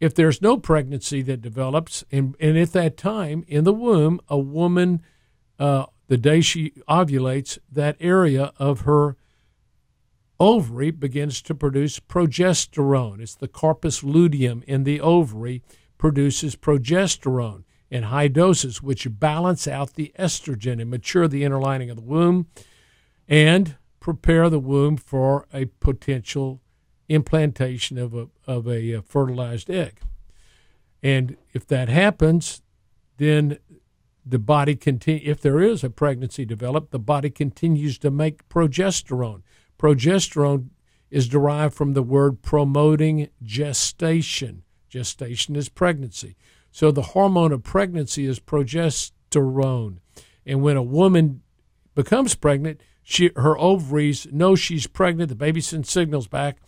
if 0.00 0.14
there's 0.14 0.40
no 0.40 0.56
pregnancy 0.56 1.22
that 1.22 1.42
develops, 1.42 2.04
and, 2.10 2.36
and 2.40 2.56
at 2.56 2.72
that 2.72 2.96
time 2.96 3.44
in 3.48 3.64
the 3.64 3.72
womb, 3.72 4.20
a 4.28 4.38
woman, 4.38 5.02
uh, 5.58 5.86
the 6.06 6.16
day 6.16 6.40
she 6.40 6.70
ovulates, 6.88 7.58
that 7.70 7.96
area 8.00 8.52
of 8.56 8.82
her 8.82 9.16
ovary 10.40 10.90
begins 10.90 11.42
to 11.42 11.54
produce 11.54 11.98
progesterone. 11.98 13.20
It's 13.20 13.34
the 13.34 13.48
corpus 13.48 14.04
luteum 14.04 14.62
in 14.66 14.84
the 14.84 15.00
ovary 15.00 15.62
produces 15.98 16.54
progesterone 16.54 17.64
in 17.90 18.04
high 18.04 18.28
doses, 18.28 18.82
which 18.82 19.06
balance 19.18 19.66
out 19.66 19.94
the 19.94 20.12
estrogen 20.18 20.80
and 20.80 20.90
mature 20.90 21.26
the 21.26 21.42
inner 21.42 21.60
lining 21.60 21.90
of 21.90 21.96
the 21.96 22.02
womb 22.02 22.46
and 23.26 23.76
prepare 24.00 24.48
the 24.48 24.60
womb 24.60 24.96
for 24.96 25.46
a 25.52 25.66
potential 25.80 26.60
implantation 27.08 27.98
of 27.98 28.14
a, 28.14 28.28
of 28.46 28.66
a 28.66 28.94
uh, 28.94 29.00
fertilized 29.02 29.70
egg. 29.70 30.00
And 31.02 31.36
if 31.52 31.66
that 31.68 31.88
happens, 31.88 32.62
then 33.16 33.58
the 34.24 34.38
body 34.38 34.76
continue 34.76 35.22
if 35.24 35.40
there 35.40 35.60
is 35.60 35.82
a 35.82 35.90
pregnancy 35.90 36.44
developed, 36.44 36.90
the 36.90 36.98
body 36.98 37.30
continues 37.30 37.98
to 37.98 38.10
make 38.10 38.48
progesterone. 38.48 39.42
Progesterone 39.78 40.68
is 41.10 41.28
derived 41.28 41.74
from 41.74 41.94
the 41.94 42.02
word 42.02 42.42
promoting 42.42 43.28
gestation. 43.42 44.62
Gestation 44.88 45.56
is 45.56 45.68
pregnancy. 45.68 46.36
So 46.70 46.90
the 46.90 47.02
hormone 47.02 47.52
of 47.52 47.62
pregnancy 47.62 48.26
is 48.26 48.40
progesterone. 48.40 49.98
And 50.44 50.62
when 50.62 50.76
a 50.76 50.82
woman 50.82 51.42
becomes 51.94 52.34
pregnant, 52.34 52.80
she, 53.02 53.30
her 53.36 53.58
ovaries 53.58 54.26
know 54.30 54.54
she's 54.54 54.86
pregnant, 54.86 55.30
the 55.30 55.34
baby 55.34 55.62
sends 55.62 55.90
signals 55.90 56.26
back, 56.26 56.58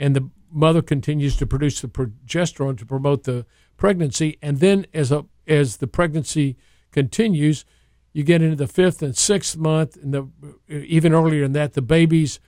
and 0.00 0.16
the 0.16 0.30
mother 0.50 0.82
continues 0.82 1.36
to 1.36 1.46
produce 1.46 1.80
the 1.80 1.88
progesterone 1.88 2.76
to 2.78 2.86
promote 2.86 3.22
the 3.24 3.46
pregnancy, 3.76 4.38
and 4.42 4.58
then 4.58 4.86
as 4.92 5.12
a 5.12 5.26
as 5.46 5.76
the 5.76 5.86
pregnancy 5.86 6.56
continues, 6.90 7.64
you 8.12 8.24
get 8.24 8.42
into 8.42 8.56
the 8.56 8.66
fifth 8.66 9.02
and 9.02 9.16
sixth 9.16 9.56
month, 9.56 9.96
and 10.02 10.12
the 10.14 10.28
even 10.68 11.12
earlier 11.12 11.42
than 11.42 11.52
that, 11.52 11.74
the 11.74 11.82
baby's 11.82 12.40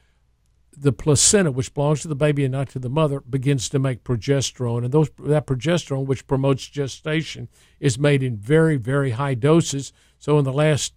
the 0.74 0.92
placenta, 0.92 1.52
which 1.52 1.74
belongs 1.74 2.00
to 2.00 2.08
the 2.08 2.16
baby 2.16 2.44
and 2.44 2.52
not 2.52 2.70
to 2.70 2.78
the 2.78 2.88
mother, 2.88 3.20
begins 3.20 3.68
to 3.68 3.78
make 3.78 4.02
progesterone, 4.02 4.84
and 4.84 4.92
those 4.92 5.10
that 5.18 5.46
progesterone, 5.46 6.06
which 6.06 6.26
promotes 6.26 6.66
gestation, 6.66 7.48
is 7.78 7.98
made 7.98 8.22
in 8.22 8.36
very 8.36 8.78
very 8.78 9.10
high 9.10 9.34
doses. 9.34 9.92
So 10.18 10.38
in 10.38 10.44
the 10.44 10.52
last 10.52 10.94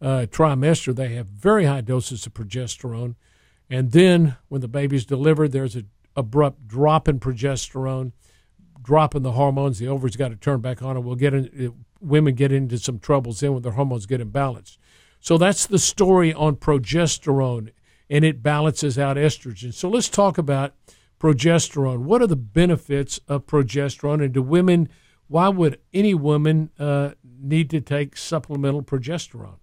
uh, 0.00 0.26
trimester, 0.30 0.96
they 0.96 1.14
have 1.14 1.26
very 1.26 1.66
high 1.66 1.82
doses 1.82 2.24
of 2.26 2.32
progesterone 2.32 3.16
and 3.70 3.92
then 3.92 4.36
when 4.48 4.60
the 4.60 4.68
baby's 4.68 5.06
delivered, 5.06 5.52
there's 5.52 5.76
an 5.76 5.88
abrupt 6.16 6.66
drop 6.66 7.06
in 7.06 7.20
progesterone, 7.20 8.12
drop 8.82 9.14
in 9.14 9.22
the 9.22 9.32
hormones. 9.32 9.78
The 9.78 9.86
ovaries 9.86 10.16
got 10.16 10.28
to 10.28 10.36
turn 10.36 10.60
back 10.60 10.82
on, 10.82 10.96
and 10.96 11.04
we'll 11.04 11.14
get 11.14 11.32
in, 11.32 11.74
women 12.00 12.34
get 12.34 12.50
into 12.50 12.78
some 12.78 12.98
troubles 12.98 13.40
then 13.40 13.52
when 13.52 13.62
their 13.62 13.72
hormones 13.72 14.06
get 14.06 14.20
imbalanced. 14.20 14.76
So 15.20 15.38
that's 15.38 15.66
the 15.66 15.78
story 15.78 16.34
on 16.34 16.56
progesterone, 16.56 17.70
and 18.08 18.24
it 18.24 18.42
balances 18.42 18.98
out 18.98 19.16
estrogen. 19.16 19.72
So 19.72 19.88
let's 19.88 20.08
talk 20.08 20.36
about 20.36 20.74
progesterone. 21.20 21.98
What 21.98 22.22
are 22.22 22.26
the 22.26 22.36
benefits 22.36 23.20
of 23.28 23.46
progesterone, 23.46 24.24
and 24.24 24.32
do 24.32 24.42
women? 24.42 24.88
Why 25.28 25.48
would 25.48 25.78
any 25.94 26.14
woman 26.14 26.70
uh, 26.76 27.10
need 27.22 27.70
to 27.70 27.80
take 27.80 28.16
supplemental 28.16 28.82
progesterone? 28.82 29.58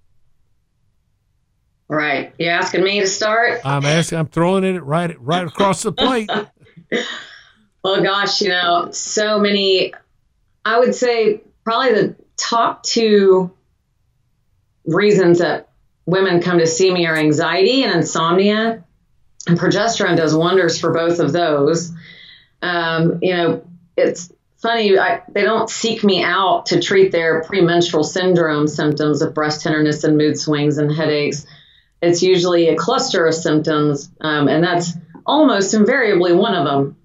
Right. 1.89 2.33
You're 2.37 2.51
asking 2.51 2.83
me 2.83 2.99
to 2.99 3.07
start? 3.07 3.61
I'm 3.63 3.85
asking. 3.85 4.17
I'm 4.17 4.27
throwing 4.27 4.63
it 4.63 4.83
right 4.83 5.15
right 5.21 5.47
across 5.47 5.83
the 5.83 5.91
plate. 5.91 6.29
well, 7.83 8.03
gosh, 8.03 8.41
you 8.41 8.49
know, 8.49 8.89
so 8.91 9.39
many. 9.39 9.93
I 10.65 10.79
would 10.79 10.93
say 10.93 11.41
probably 11.63 11.93
the 11.93 12.15
top 12.35 12.83
two 12.83 13.51
reasons 14.85 15.39
that 15.39 15.69
women 16.05 16.41
come 16.41 16.59
to 16.59 16.67
see 16.67 16.91
me 16.91 17.05
are 17.05 17.15
anxiety 17.15 17.83
and 17.83 17.93
insomnia. 17.93 18.83
And 19.47 19.57
progesterone 19.57 20.17
does 20.17 20.35
wonders 20.35 20.79
for 20.79 20.91
both 20.91 21.19
of 21.19 21.31
those. 21.31 21.93
Um, 22.61 23.19
you 23.21 23.35
know, 23.35 23.65
it's 23.95 24.31
funny, 24.57 24.97
I, 24.97 25.21
they 25.29 25.43
don't 25.43 25.69
seek 25.69 26.03
me 26.03 26.23
out 26.23 26.67
to 26.67 26.81
treat 26.81 27.11
their 27.11 27.43
premenstrual 27.43 28.03
syndrome 28.03 28.67
symptoms 28.67 29.21
of 29.21 29.33
breast 29.33 29.61
tenderness 29.61 30.03
and 30.03 30.17
mood 30.17 30.37
swings 30.37 30.77
and 30.77 30.91
headaches. 30.91 31.45
It's 32.01 32.21
usually 32.21 32.69
a 32.69 32.75
cluster 32.75 33.25
of 33.25 33.33
symptoms, 33.33 34.09
um, 34.21 34.47
and 34.47 34.63
that's 34.63 34.93
almost 35.25 35.73
invariably 35.73 36.33
one 36.33 36.55
of 36.55 36.65
them. 36.65 36.95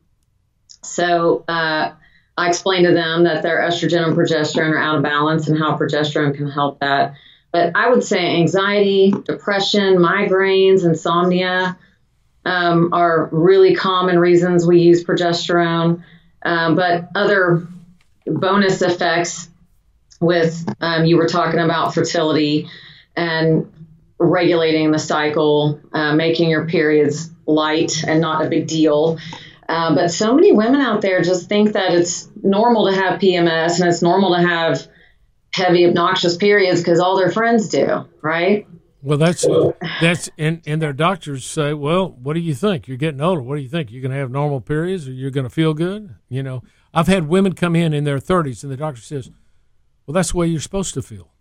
So 0.82 1.44
uh, 1.48 1.92
I 2.36 2.48
explained 2.48 2.86
to 2.86 2.92
them 2.92 3.24
that 3.24 3.42
their 3.42 3.60
estrogen 3.60 4.06
and 4.06 4.16
progesterone 4.16 4.70
are 4.72 4.78
out 4.78 4.96
of 4.96 5.02
balance 5.02 5.48
and 5.48 5.58
how 5.58 5.76
progesterone 5.76 6.34
can 6.34 6.50
help 6.50 6.80
that. 6.80 7.14
But 7.52 7.72
I 7.74 7.90
would 7.90 8.02
say 8.02 8.36
anxiety, 8.36 9.10
depression, 9.10 9.96
migraines, 9.96 10.84
insomnia 10.84 11.78
um, 12.44 12.92
are 12.92 13.28
really 13.30 13.74
common 13.74 14.18
reasons 14.18 14.66
we 14.66 14.80
use 14.80 15.04
progesterone. 15.04 16.02
Um, 16.44 16.74
but 16.74 17.08
other 17.14 17.66
bonus 18.26 18.82
effects 18.82 19.48
with 20.20 20.64
um, 20.80 21.04
you 21.04 21.16
were 21.16 21.28
talking 21.28 21.60
about 21.60 21.94
fertility 21.94 22.68
and 23.16 23.70
regulating 24.26 24.90
the 24.90 24.98
cycle, 24.98 25.80
uh, 25.92 26.14
making 26.14 26.50
your 26.50 26.66
periods 26.66 27.30
light 27.46 28.04
and 28.04 28.20
not 28.20 28.44
a 28.44 28.48
big 28.48 28.66
deal. 28.66 29.18
Uh, 29.68 29.94
but 29.94 30.10
so 30.10 30.34
many 30.34 30.52
women 30.52 30.80
out 30.80 31.00
there 31.00 31.22
just 31.22 31.48
think 31.48 31.72
that 31.72 31.92
it's 31.92 32.28
normal 32.42 32.86
to 32.86 32.94
have 32.94 33.20
PMS 33.20 33.80
and 33.80 33.88
it's 33.88 34.02
normal 34.02 34.34
to 34.34 34.40
have 34.40 34.86
heavy, 35.52 35.86
obnoxious 35.86 36.36
periods 36.36 36.80
because 36.80 36.98
all 36.98 37.16
their 37.16 37.30
friends 37.30 37.68
do, 37.68 38.08
right? 38.20 38.66
Well, 39.02 39.18
that's 39.18 39.44
that's 40.00 40.30
and 40.38 40.62
and 40.64 40.80
their 40.80 40.92
doctors 40.92 41.44
say, 41.44 41.74
well, 41.74 42.10
what 42.10 42.34
do 42.34 42.40
you 42.40 42.54
think? 42.54 42.86
You're 42.86 42.96
getting 42.96 43.20
older. 43.20 43.42
What 43.42 43.56
do 43.56 43.62
you 43.62 43.68
think? 43.68 43.90
You're 43.90 44.02
going 44.02 44.12
to 44.12 44.18
have 44.18 44.30
normal 44.30 44.60
periods, 44.60 45.08
or 45.08 45.12
you're 45.12 45.32
going 45.32 45.44
to 45.46 45.50
feel 45.50 45.74
good? 45.74 46.14
You 46.28 46.44
know, 46.44 46.62
I've 46.94 47.08
had 47.08 47.26
women 47.26 47.54
come 47.54 47.74
in 47.74 47.92
in 47.92 48.04
their 48.04 48.18
30s, 48.18 48.62
and 48.62 48.70
the 48.70 48.76
doctor 48.76 49.00
says, 49.00 49.28
well, 50.06 50.12
that's 50.12 50.30
the 50.30 50.38
way 50.38 50.46
you're 50.46 50.60
supposed 50.60 50.94
to 50.94 51.02
feel. 51.02 51.32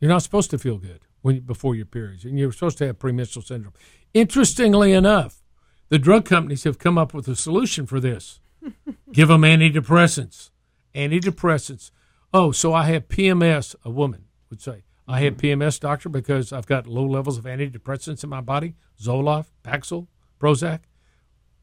You're 0.00 0.08
not 0.08 0.22
supposed 0.22 0.50
to 0.50 0.58
feel 0.58 0.78
good 0.78 1.00
when 1.22 1.40
before 1.40 1.74
your 1.74 1.86
periods, 1.86 2.24
and 2.24 2.38
you're 2.38 2.52
supposed 2.52 2.78
to 2.78 2.86
have 2.86 2.98
premenstrual 2.98 3.44
syndrome. 3.44 3.74
Interestingly 4.14 4.92
enough, 4.92 5.42
the 5.88 5.98
drug 5.98 6.24
companies 6.24 6.64
have 6.64 6.78
come 6.78 6.96
up 6.96 7.12
with 7.12 7.28
a 7.28 7.36
solution 7.36 7.86
for 7.86 8.00
this. 8.00 8.40
Give 9.12 9.28
them 9.28 9.42
antidepressants. 9.42 10.50
Antidepressants. 10.94 11.90
Oh, 12.32 12.52
so 12.52 12.72
I 12.72 12.84
have 12.84 13.08
PMS. 13.08 13.74
A 13.84 13.90
woman 13.90 14.26
would 14.50 14.60
say 14.62 14.84
I 15.06 15.20
have 15.20 15.36
mm-hmm. 15.36 15.62
PMS, 15.62 15.80
doctor, 15.80 16.08
because 16.08 16.52
I've 16.52 16.66
got 16.66 16.86
low 16.86 17.06
levels 17.06 17.38
of 17.38 17.44
antidepressants 17.44 18.22
in 18.22 18.30
my 18.30 18.40
body 18.40 18.74
Zoloft, 19.00 19.46
Paxil, 19.64 20.06
Prozac. 20.40 20.80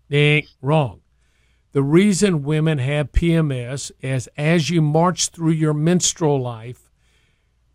Dang, 0.09 0.47
wrong. 0.61 1.01
The 1.71 1.83
reason 1.83 2.43
women 2.43 2.79
have 2.79 3.11
PMS 3.11 3.91
is 4.01 4.27
as 4.37 4.69
you 4.69 4.81
march 4.81 5.29
through 5.29 5.51
your 5.51 5.73
menstrual 5.73 6.41
life, 6.41 6.86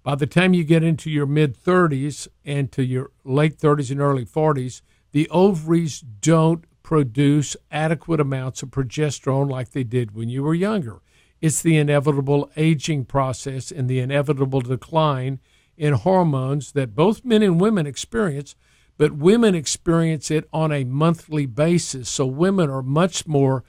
by 0.02 0.14
the 0.14 0.26
time 0.26 0.54
you 0.54 0.64
get 0.64 0.82
into 0.82 1.10
your 1.10 1.26
mid 1.26 1.56
30s 1.56 2.28
and 2.44 2.72
to 2.72 2.84
your 2.84 3.10
late 3.24 3.58
30s 3.58 3.90
and 3.90 4.00
early 4.00 4.24
40s, 4.24 4.82
the 5.12 5.28
ovaries 5.30 6.00
don't 6.00 6.64
produce 6.82 7.56
adequate 7.70 8.20
amounts 8.20 8.62
of 8.62 8.70
progesterone 8.70 9.50
like 9.50 9.70
they 9.70 9.84
did 9.84 10.14
when 10.14 10.28
you 10.28 10.42
were 10.42 10.54
younger. 10.54 11.00
It's 11.40 11.62
the 11.62 11.76
inevitable 11.76 12.50
aging 12.56 13.04
process 13.06 13.70
and 13.70 13.88
the 13.88 14.00
inevitable 14.00 14.60
decline 14.60 15.40
in 15.76 15.94
hormones 15.94 16.72
that 16.72 16.94
both 16.94 17.24
men 17.24 17.42
and 17.42 17.60
women 17.60 17.86
experience, 17.86 18.54
but 18.98 19.12
women 19.12 19.54
experience 19.54 20.30
it 20.30 20.48
on 20.52 20.70
a 20.72 20.84
monthly 20.84 21.46
basis. 21.46 22.08
So 22.08 22.26
women 22.26 22.70
are 22.70 22.82
much 22.82 23.26
more 23.26 23.64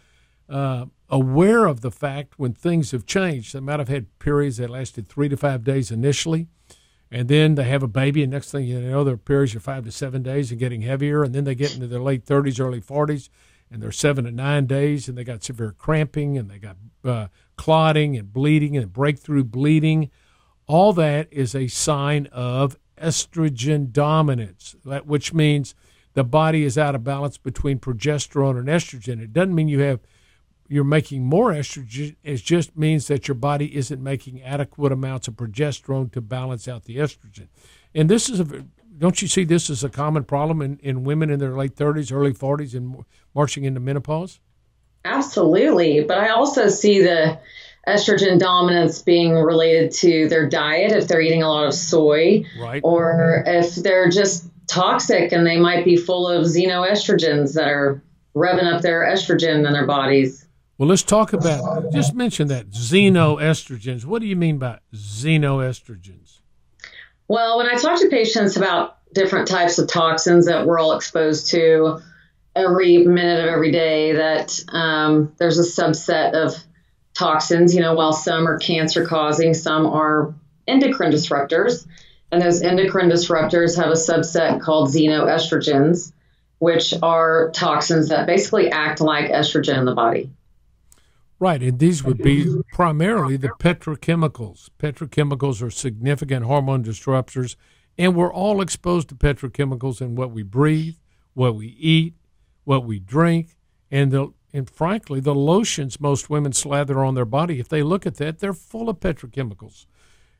uh, 0.50 0.86
aware 1.14 1.66
of 1.66 1.82
the 1.82 1.92
fact 1.92 2.34
when 2.38 2.54
things 2.54 2.92
have 2.92 3.06
changed. 3.06 3.54
They 3.54 3.60
might 3.60 3.80
have 3.80 3.90
had 3.90 4.18
periods 4.20 4.58
that 4.58 4.70
lasted 4.70 5.08
three 5.08 5.30
to 5.30 5.38
five 5.38 5.64
days 5.64 5.92
initially, 5.92 6.48
and 7.12 7.28
then 7.28 7.56
they 7.56 7.66
have 7.66 7.84
a 7.84 7.88
baby, 7.88 8.24
and 8.24 8.32
next 8.32 8.52
thing 8.52 8.66
you 8.66 8.80
know, 8.80 9.04
their 9.04 9.18
periods 9.18 9.56
are 9.56 9.60
five 9.60 9.86
to 9.86 9.92
seven 9.92 10.24
days 10.24 10.52
and 10.52 10.60
getting 10.60 10.82
heavier, 10.82 11.24
and 11.24 11.36
then 11.36 11.44
they 11.44 11.56
get 11.56 11.74
into 11.74 11.88
their 11.88 12.02
late 12.02 12.26
30s, 12.26 12.60
early 12.60 12.82
40s, 12.82 13.30
and 13.70 13.82
they're 13.82 13.92
seven 13.92 14.26
to 14.26 14.32
nine 14.32 14.66
days, 14.66 15.08
and 15.08 15.18
they 15.18 15.24
got 15.24 15.44
severe 15.44 15.76
cramping, 15.78 16.38
and 16.38 16.50
they 16.50 16.58
got 16.58 16.78
uh, 17.06 17.28
clotting 17.58 18.18
and 18.18 18.34
bleeding 18.34 18.76
and 18.76 18.92
breakthrough 18.92 19.44
bleeding 19.44 20.10
all 20.68 20.94
that 20.94 21.28
is 21.32 21.56
a 21.56 21.68
sign 21.68 22.28
of 22.32 22.78
estrogen 22.98 23.92
dominance, 23.92 24.76
which 25.06 25.34
means 25.34 25.76
the 26.14 26.24
body 26.24 26.64
is 26.64 26.78
out 26.78 26.96
of 26.96 27.04
balance 27.04 27.38
between 27.38 27.80
progesterone 27.80 28.58
and 28.58 28.68
estrogen. 28.68 29.22
It 29.22 29.34
doesn't 29.34 29.56
mean 29.56 29.68
you 29.68 29.82
have 29.82 30.00
you're 30.74 30.84
making 30.84 31.24
more 31.24 31.52
estrogen. 31.52 32.16
It 32.24 32.38
just 32.38 32.78
means 32.78 33.08
that 33.08 33.28
your 33.28 33.36
body 33.36 33.76
isn't 33.76 34.02
making 34.02 34.42
adequate 34.42 34.92
amounts 34.92 35.28
of 35.28 35.36
progesterone 35.36 36.12
to 36.14 36.22
balance 36.22 36.68
out 36.68 36.86
the 36.86 36.98
estrogen. 36.98 37.48
And 37.94 38.10
this 38.10 38.30
is 38.30 38.40
a 38.40 38.66
don't 38.98 39.22
you 39.22 39.28
see 39.28 39.44
this 39.44 39.70
as 39.70 39.84
a 39.84 39.90
common 39.90 40.24
problem 40.24 40.62
in, 40.62 40.78
in 40.80 41.04
women 41.04 41.30
in 41.30 41.40
their 41.40 41.56
late 41.56 41.76
30s, 41.76 42.12
early 42.12 42.34
40s, 42.34 42.76
and 42.76 43.04
marching 43.34 43.64
into 43.64 43.80
menopause? 43.80 44.40
Absolutely. 45.04 46.04
But 46.04 46.20
I 46.20 46.30
also 46.30 46.70
see 46.70 47.02
the 47.02 47.40
estrogen 47.88 48.40
dominance 48.40 49.02
being 49.02 49.34
related 49.34 49.92
to 49.92 50.30
their 50.30 50.48
diet 50.48 50.92
if 50.92 51.08
they're 51.08 51.22
eating 51.22 51.44
a 51.44 51.50
lot 51.50 51.66
of 51.66 51.74
soy 51.74 52.46
right. 52.60 52.82
or 52.84 53.44
if 53.46 53.76
they're 53.76 54.10
just 54.10 54.50
toxic 54.68 55.32
and 55.34 55.46
they 55.46 55.60
might 55.60 55.84
be 55.84 55.98
full 55.98 56.28
of 56.28 56.46
xenoestrogens 56.46 57.56
that 57.56 57.68
are 57.68 58.02
revving 58.36 58.72
up 58.72 58.82
their 58.82 59.02
estrogen 59.02 59.68
in 59.68 59.74
their 59.74 59.86
bodies. 59.86 60.43
Well, 60.78 60.90
let's 60.90 61.04
talk 61.04 61.34
about 61.34 61.92
just 61.94 62.16
mention 62.16 62.48
that 62.48 62.72
xenoestrogens. 62.72 64.06
What 64.06 64.22
do 64.22 64.28
you 64.28 64.36
mean 64.36 64.58
by 64.58 64.80
xenoestrogens? 64.94 66.40
Well, 67.28 67.58
when 67.58 67.68
I 67.68 67.76
talk 67.76 68.00
to 68.02 68.10
patients 68.10 68.58
about 68.58 68.98
different 69.14 69.48
types 69.48 69.78
of 69.78 69.88
toxins 69.88 70.48
that 70.48 70.66
we're 70.66 70.80
all 70.80 70.96
exposed 70.96 71.52
to 71.52 72.00
every 72.56 73.06
minute 73.06 73.40
of 73.40 73.46
every 73.46 73.72
day, 73.72 74.14
that 74.14 74.60
um, 74.70 75.34
there's 75.38 75.60
a 75.60 75.82
subset 75.82 76.34
of 76.34 76.56
toxins. 77.14 77.76
You 77.76 77.82
know, 77.82 77.94
while 77.94 78.14
some 78.14 78.48
are 78.48 78.58
cancer 78.58 79.06
causing, 79.06 79.54
some 79.54 79.86
are 79.86 80.34
endocrine 80.68 81.12
disruptors. 81.12 81.86
And 82.32 82.42
those 82.42 82.64
endocrine 82.64 83.12
disruptors 83.12 83.78
have 83.78 83.90
a 83.90 83.94
subset 83.94 84.60
called 84.60 84.90
xenoestrogens, 84.90 86.12
which 86.58 86.96
are 87.04 87.52
toxins 87.52 88.10
that 88.10 88.26
basically 88.26 88.72
act 88.72 89.02
like 89.02 89.30
estrogen 89.30 89.78
in 89.78 89.86
the 89.86 89.94
body. 89.94 90.32
Right, 91.44 91.62
and 91.62 91.78
these 91.78 92.06
would 92.06 92.20
be 92.20 92.62
primarily 92.72 93.36
the 93.36 93.50
petrochemicals. 93.50 94.70
Petrochemicals 94.80 95.62
are 95.62 95.70
significant 95.70 96.46
hormone 96.46 96.86
disruptors, 96.86 97.58
and 97.98 98.16
we're 98.16 98.34
all 98.34 98.62
exposed 98.62 99.10
to 99.10 99.16
petrochemicals 99.16 100.00
in 100.00 100.16
what 100.16 100.32
we 100.32 100.42
breathe, 100.42 100.96
what 101.34 101.56
we 101.56 101.68
eat, 101.78 102.14
what 102.64 102.86
we 102.86 102.98
drink, 102.98 103.58
and 103.92 104.10
the 104.10 104.34
and 104.54 104.70
frankly, 104.70 105.20
the 105.20 105.36
lotions 105.36 106.00
most 106.00 106.30
women 106.30 106.54
slather 106.54 107.04
on 107.04 107.14
their 107.14 107.26
body, 107.26 107.60
if 107.60 107.68
they 107.68 107.84
look 107.84 108.06
at 108.06 108.16
that, 108.16 108.40
they're 108.40 108.54
full 108.54 108.88
of 108.88 109.02
petrochemicals. 109.02 109.86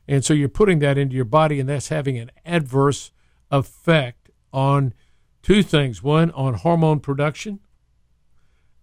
And 0.08 0.24
so 0.24 0.32
you're 0.32 0.48
putting 0.48 0.78
that 0.78 0.96
into 0.96 1.16
your 1.16 1.26
body, 1.26 1.60
and 1.60 1.68
that's 1.68 1.88
having 1.88 2.16
an 2.16 2.30
adverse 2.46 3.12
effect 3.50 4.30
on 4.54 4.94
two 5.42 5.62
things 5.62 6.02
one, 6.02 6.30
on 6.30 6.54
hormone 6.54 7.00
production, 7.00 7.60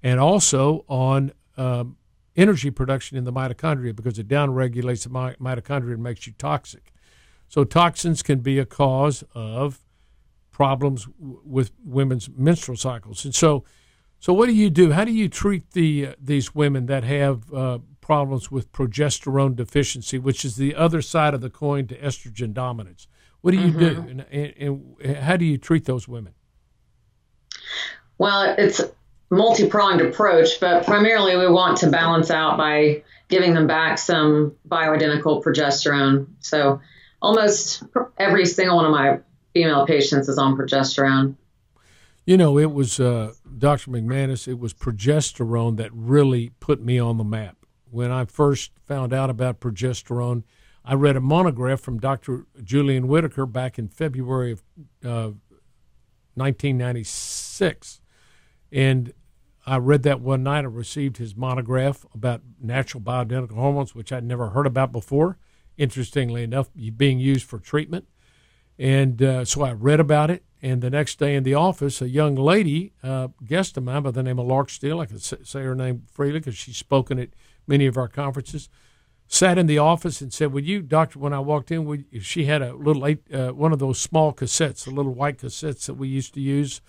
and 0.04 0.20
also 0.20 0.86
on 0.88 1.32
um, 1.58 1.98
energy 2.36 2.72
production 2.72 3.18
in 3.18 3.24
the 3.24 3.34
mitochondria 3.34 3.96
because 3.96 4.18
it 4.18 4.28
downregulates 4.28 5.04
the 5.04 5.10
mitochondria 5.10 5.94
and 5.94 6.04
makes 6.04 6.28
you 6.28 6.34
toxic. 6.38 6.94
So, 7.48 7.64
toxins 7.64 8.22
can 8.22 8.40
be 8.40 8.60
a 8.60 8.66
cause 8.66 9.24
of 9.34 9.80
problems 10.52 11.06
w- 11.20 11.42
with 11.44 11.72
women's 11.84 12.30
menstrual 12.30 12.78
cycles. 12.78 13.26
And 13.26 13.36
so, 13.36 13.66
so, 14.20 14.34
what 14.34 14.46
do 14.46 14.54
you 14.54 14.70
do? 14.70 14.92
How 14.92 15.04
do 15.04 15.12
you 15.12 15.28
treat 15.28 15.72
the 15.72 16.08
uh, 16.08 16.14
these 16.22 16.54
women 16.54 16.86
that 16.86 17.04
have 17.04 17.52
uh, 17.54 17.80
problems 18.00 18.52
with 18.52 18.72
progesterone 18.72 19.56
deficiency, 19.56 20.20
which 20.20 20.46
is 20.46 20.56
the 20.56 20.76
other 20.76 21.02
side 21.02 21.34
of 21.34 21.42
the 21.42 21.50
coin 21.50 21.88
to 21.88 21.98
estrogen 21.98 22.54
dominance? 22.54 23.08
What 23.42 23.52
do 23.52 23.58
you 23.58 23.70
mm-hmm. 23.70 23.80
do, 23.80 24.10
and, 24.10 24.26
and, 24.32 24.96
and, 25.04 25.18
how 25.18 25.36
do 25.38 25.46
you 25.46 25.58
treat 25.58 25.86
those 25.86 26.08
women? 26.08 26.34
Well, 28.20 28.54
it's 28.58 28.82
multi 29.32 29.68
pronged 29.68 30.02
approach, 30.02 30.60
but 30.60 30.86
primarily 30.86 31.38
we 31.38 31.48
want 31.48 31.78
to 31.78 31.90
balance 31.90 32.30
out 32.30 32.58
by 32.58 33.02
giving 33.30 33.54
them 33.54 33.66
back 33.66 33.98
some 33.98 34.54
bioidentical 34.68 35.42
progesterone. 35.42 36.28
So 36.42 36.82
almost 37.22 37.82
every 38.20 38.46
single 38.46 38.76
one 38.76 38.86
of 38.86 38.92
my 38.92 39.20
female 39.54 39.88
patients 39.88 40.28
is 40.28 40.38
on 40.38 40.58
progesterone. 40.58 41.36
You 42.26 42.38
know, 42.38 42.60
it 42.60 42.72
was 42.72 43.00
uh, 43.00 43.34
Dr. 43.58 43.90
McManus, 43.90 44.48
it 44.48 44.60
was 44.60 44.74
progesterone 44.74 45.78
that 45.78 45.92
really 45.94 46.52
put 46.60 46.82
me 46.82 47.00
on 47.00 47.18
the 47.18 47.24
map. 47.24 47.58
When 47.90 48.12
I 48.12 48.26
first 48.26 48.72
found 48.86 49.14
out 49.14 49.30
about 49.30 49.60
progesterone, 49.60 50.44
I 50.84 50.94
read 50.94 51.16
a 51.16 51.22
monograph 51.22 51.80
from 51.80 52.00
Dr. 52.00 52.46
Julian 52.64 53.08
Whitaker 53.08 53.46
back 53.46 53.80
in 53.80 53.88
February 53.88 54.52
of 54.52 54.62
uh, 55.04 55.32
1996. 56.36 58.02
And 58.72 59.14
I 59.66 59.78
read 59.78 60.04
that 60.04 60.22
one 60.22 60.44
night. 60.44 60.66
I 60.66 60.68
received 60.68 61.18
his 61.18 61.36
monograph 61.36 62.06
about 62.14 62.42
natural 62.60 63.02
bioidentical 63.02 63.56
hormones, 63.56 63.94
which 63.94 64.12
I'd 64.12 64.24
never 64.24 64.50
heard 64.50 64.66
about 64.66 64.92
before, 64.92 65.38
interestingly 65.78 66.44
enough, 66.44 66.70
being 66.98 67.20
used 67.20 67.46
for 67.46 67.60
treatment. 67.60 68.08
And 68.80 69.22
uh, 69.22 69.46
so 69.46 69.62
I 69.62 69.74
read 69.74 70.00
about 70.00 70.32
it. 70.32 70.44
And 70.64 70.82
the 70.82 70.90
next 70.90 71.20
day 71.20 71.36
in 71.36 71.44
the 71.44 71.56
office, 71.56 72.02
a 72.02 72.10
young 72.10 72.36
lady, 72.36 72.94
uh, 73.04 73.30
guest 73.46 73.78
of 73.78 73.84
mine 73.84 74.04
by 74.04 74.12
the 74.12 74.24
name 74.24 74.40
of 74.40 74.46
Lark 74.46 74.70
Steele, 74.70 75.00
I 75.00 75.06
can 75.06 75.20
say 75.20 75.62
her 75.62 75.76
name 75.76 76.04
freely 76.12 76.40
because 76.40 76.56
she's 76.56 76.78
spoken 76.78 77.18
at 77.20 77.30
many 77.68 77.88
of 77.88 77.98
our 77.98 78.08
conferences, 78.08 78.70
sat 79.28 79.58
in 79.58 79.66
the 79.66 79.78
office 79.78 80.22
and 80.22 80.32
said, 80.32 80.52
"Would 80.52 80.68
you, 80.68 80.82
doctor?" 80.82 81.18
When 81.18 81.34
I 81.34 81.40
walked 81.40 81.72
in, 81.72 81.86
would, 81.86 82.06
she 82.22 82.46
had 82.46 82.62
a 82.62 82.74
little 82.74 83.04
uh, 83.04 83.54
one 83.54 83.74
of 83.74 83.80
those 83.80 84.00
small 84.00 84.34
cassettes, 84.34 84.84
the 84.84 84.92
little 84.92 85.14
white 85.14 85.38
cassettes 85.40 85.86
that 85.86 85.96
we 85.96 86.08
used 86.08 86.34
to 86.36 86.42
use, 86.42 86.82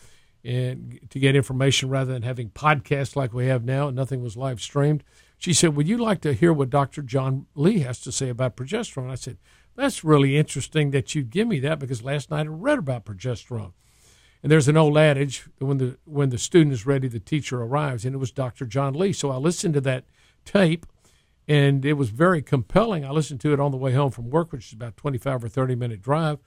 and 0.45 0.99
to 1.11 1.19
get 1.19 1.37
information 1.37 1.89
rather 1.89 2.13
than 2.13 2.23
having 2.23 2.51
podcasts 2.51 3.15
like 3.15 3.33
we 3.33 3.47
have 3.47 3.65
now, 3.65 3.89
and 3.89 3.97
nothing 3.97 4.23
was 4.23 4.37
live 4.37 4.61
streamed. 4.61 5.05
She 5.39 5.53
said, 5.53 5.77
"Would 5.77 5.89
you 5.89 5.99
like 5.99 6.21
to 6.23 6.33
hear 6.33 6.53
what 6.53 6.71
Dr. 6.71 7.03
John 7.03 7.47
Lee 7.55 7.81
has 7.81 8.01
to 8.01 8.13
say 8.13 8.29
about 8.29 8.57
progesterone?" 8.57 9.11
I 9.11 9.17
said, 9.17 9.39
"That's 9.77 10.05
really 10.05 10.37
interesting 10.37 10.91
that 10.91 11.15
you 11.15 11.23
give 11.23 11.49
me 11.49 11.59
that 11.61 11.79
because 11.79 12.03
last 12.03 12.31
night 12.31 12.47
I 12.47 12.51
read 12.51 12.79
about 12.79 13.05
progesterone." 13.05 13.73
And 14.43 14.51
there's 14.51 14.69
an 14.69 14.77
old 14.77 14.99
adage 14.99 15.47
when 15.59 15.79
the 15.79 15.99
when 16.05 16.31
the 16.31 16.39
student 16.39 16.73
is 16.73 16.87
ready, 16.87 17.09
the 17.09 17.21
teacher 17.21 17.63
arrives, 17.63 18.05
and 18.05 18.15
it 18.15 18.19
was 18.19 18.33
Dr. 18.33 18.67
John 18.67 18.95
Lee. 18.95 19.13
So 19.13 19.31
I 19.31 19.37
listened 19.37 19.75
to 19.75 19.81
that 19.83 20.05
tape 20.45 20.87
and 21.49 21.85
it 21.85 21.95
was 21.95 22.11
very 22.11 22.41
compelling. 22.43 23.05
I 23.05 23.11
listened 23.11 23.41
to 23.41 23.53
it 23.53 23.61
on 23.61 23.73
the 23.73 23.77
way 23.77 23.93
home 23.93 24.11
from 24.11 24.31
work, 24.31 24.53
which 24.53 24.69
is 24.69 24.73
about 24.73 24.97
25 24.97 25.45
or 25.45 25.49
30 25.49 25.75
minute 25.75 26.03
drive. 26.03 26.39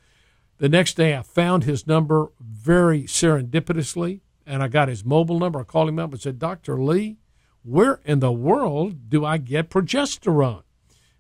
The 0.58 0.70
next 0.70 0.96
day, 0.96 1.16
I 1.16 1.22
found 1.22 1.64
his 1.64 1.86
number 1.86 2.32
very 2.40 3.04
serendipitously, 3.04 4.22
and 4.46 4.64
I 4.64 4.68
got 4.68 4.88
his 4.88 5.04
mobile 5.04 5.40
number. 5.40 5.60
I 5.60 5.64
called 5.64 5.90
him 5.90 6.00
up 6.00 6.12
and 6.14 6.22
said, 6.22 6.40
Dr. 6.40 6.82
Lee, 6.82 7.18
where 7.64 8.00
in 8.06 8.20
the 8.20 8.32
world 8.32 9.10
do 9.10 9.26
I 9.26 9.38
get 9.38 9.70
progesterone? 9.70 10.64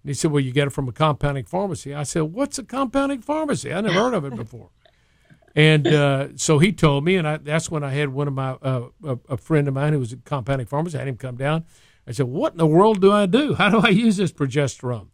And 0.05 0.09
he 0.09 0.13
said, 0.13 0.31
Well, 0.31 0.39
you 0.39 0.51
get 0.51 0.67
it 0.67 0.69
from 0.69 0.87
a 0.87 0.91
compounding 0.91 1.45
pharmacy. 1.45 1.93
I 1.93 2.03
said, 2.03 2.21
What's 2.21 2.59
a 2.59 2.63
compounding 2.63 3.21
pharmacy? 3.21 3.73
I 3.73 3.81
never 3.81 3.95
heard 3.95 4.13
of 4.13 4.25
it 4.25 4.35
before. 4.37 4.69
And 5.55 5.87
uh, 5.87 6.27
so 6.35 6.59
he 6.59 6.73
told 6.73 7.05
me, 7.05 7.15
and 7.15 7.27
I, 7.27 7.37
that's 7.37 7.71
when 7.71 7.83
I 7.83 7.91
had 7.91 8.09
one 8.09 8.27
of 8.27 8.33
my 8.33 8.51
uh, 8.61 8.89
a, 9.03 9.17
a, 9.29 9.37
friend 9.37 9.67
of 9.69 9.73
mine 9.73 9.93
who 9.93 9.99
was 9.99 10.11
a 10.11 10.17
compounding 10.17 10.67
pharmacist. 10.67 10.97
I 10.97 10.99
had 10.99 11.07
him 11.07 11.17
come 11.17 11.37
down. 11.37 11.65
I 12.05 12.11
said, 12.11 12.27
What 12.27 12.51
in 12.51 12.57
the 12.57 12.67
world 12.67 13.01
do 13.01 13.11
I 13.11 13.25
do? 13.25 13.55
How 13.55 13.69
do 13.69 13.79
I 13.79 13.89
use 13.89 14.17
this 14.17 14.31
progesterone? 14.31 15.07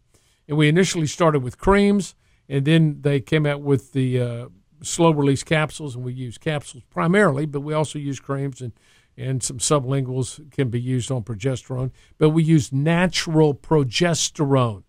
And 0.46 0.58
we 0.58 0.68
initially 0.68 1.06
started 1.06 1.42
with 1.42 1.58
creams, 1.58 2.14
and 2.48 2.64
then 2.64 2.98
they 3.02 3.20
came 3.20 3.46
out 3.46 3.62
with 3.62 3.92
the 3.92 4.20
uh, 4.20 4.48
slow 4.82 5.10
release 5.10 5.42
capsules, 5.42 5.94
and 5.94 6.04
we 6.04 6.12
use 6.12 6.38
capsules 6.38 6.84
primarily, 6.90 7.46
but 7.46 7.60
we 7.60 7.72
also 7.72 7.98
use 7.98 8.20
creams 8.20 8.60
and, 8.60 8.72
and 9.16 9.42
some 9.42 9.58
sublinguals 9.58 10.50
can 10.50 10.68
be 10.68 10.80
used 10.80 11.10
on 11.10 11.22
progesterone. 11.22 11.90
But 12.18 12.30
we 12.30 12.42
use 12.42 12.72
natural 12.72 13.54
progesterone. 13.54 14.84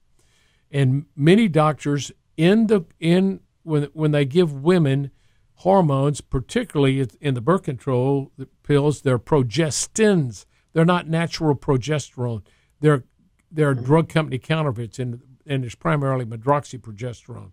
And 0.71 1.06
many 1.15 1.47
doctors 1.47 2.12
in 2.36 2.67
the 2.67 2.82
in 2.99 3.41
when 3.62 3.84
when 3.93 4.12
they 4.12 4.25
give 4.25 4.63
women 4.63 5.12
hormones, 5.58 6.19
particularly 6.19 7.08
in 7.21 7.36
the 7.36 7.41
birth 7.41 7.63
control 7.63 8.32
pills, 8.63 9.01
they're 9.01 9.19
progestins 9.19 10.45
they're 10.73 10.86
not 10.86 11.08
natural 11.08 11.56
progesterone. 11.56 12.43
They're 12.82 13.04
they're 13.51 13.75
drug 13.75 14.10
company 14.10 14.39
counterfeits, 14.39 14.97
and 14.97 15.21
and 15.45 15.65
it's 15.65 15.75
primarily 15.75 16.25
medroxyprogesterone. 16.25 17.51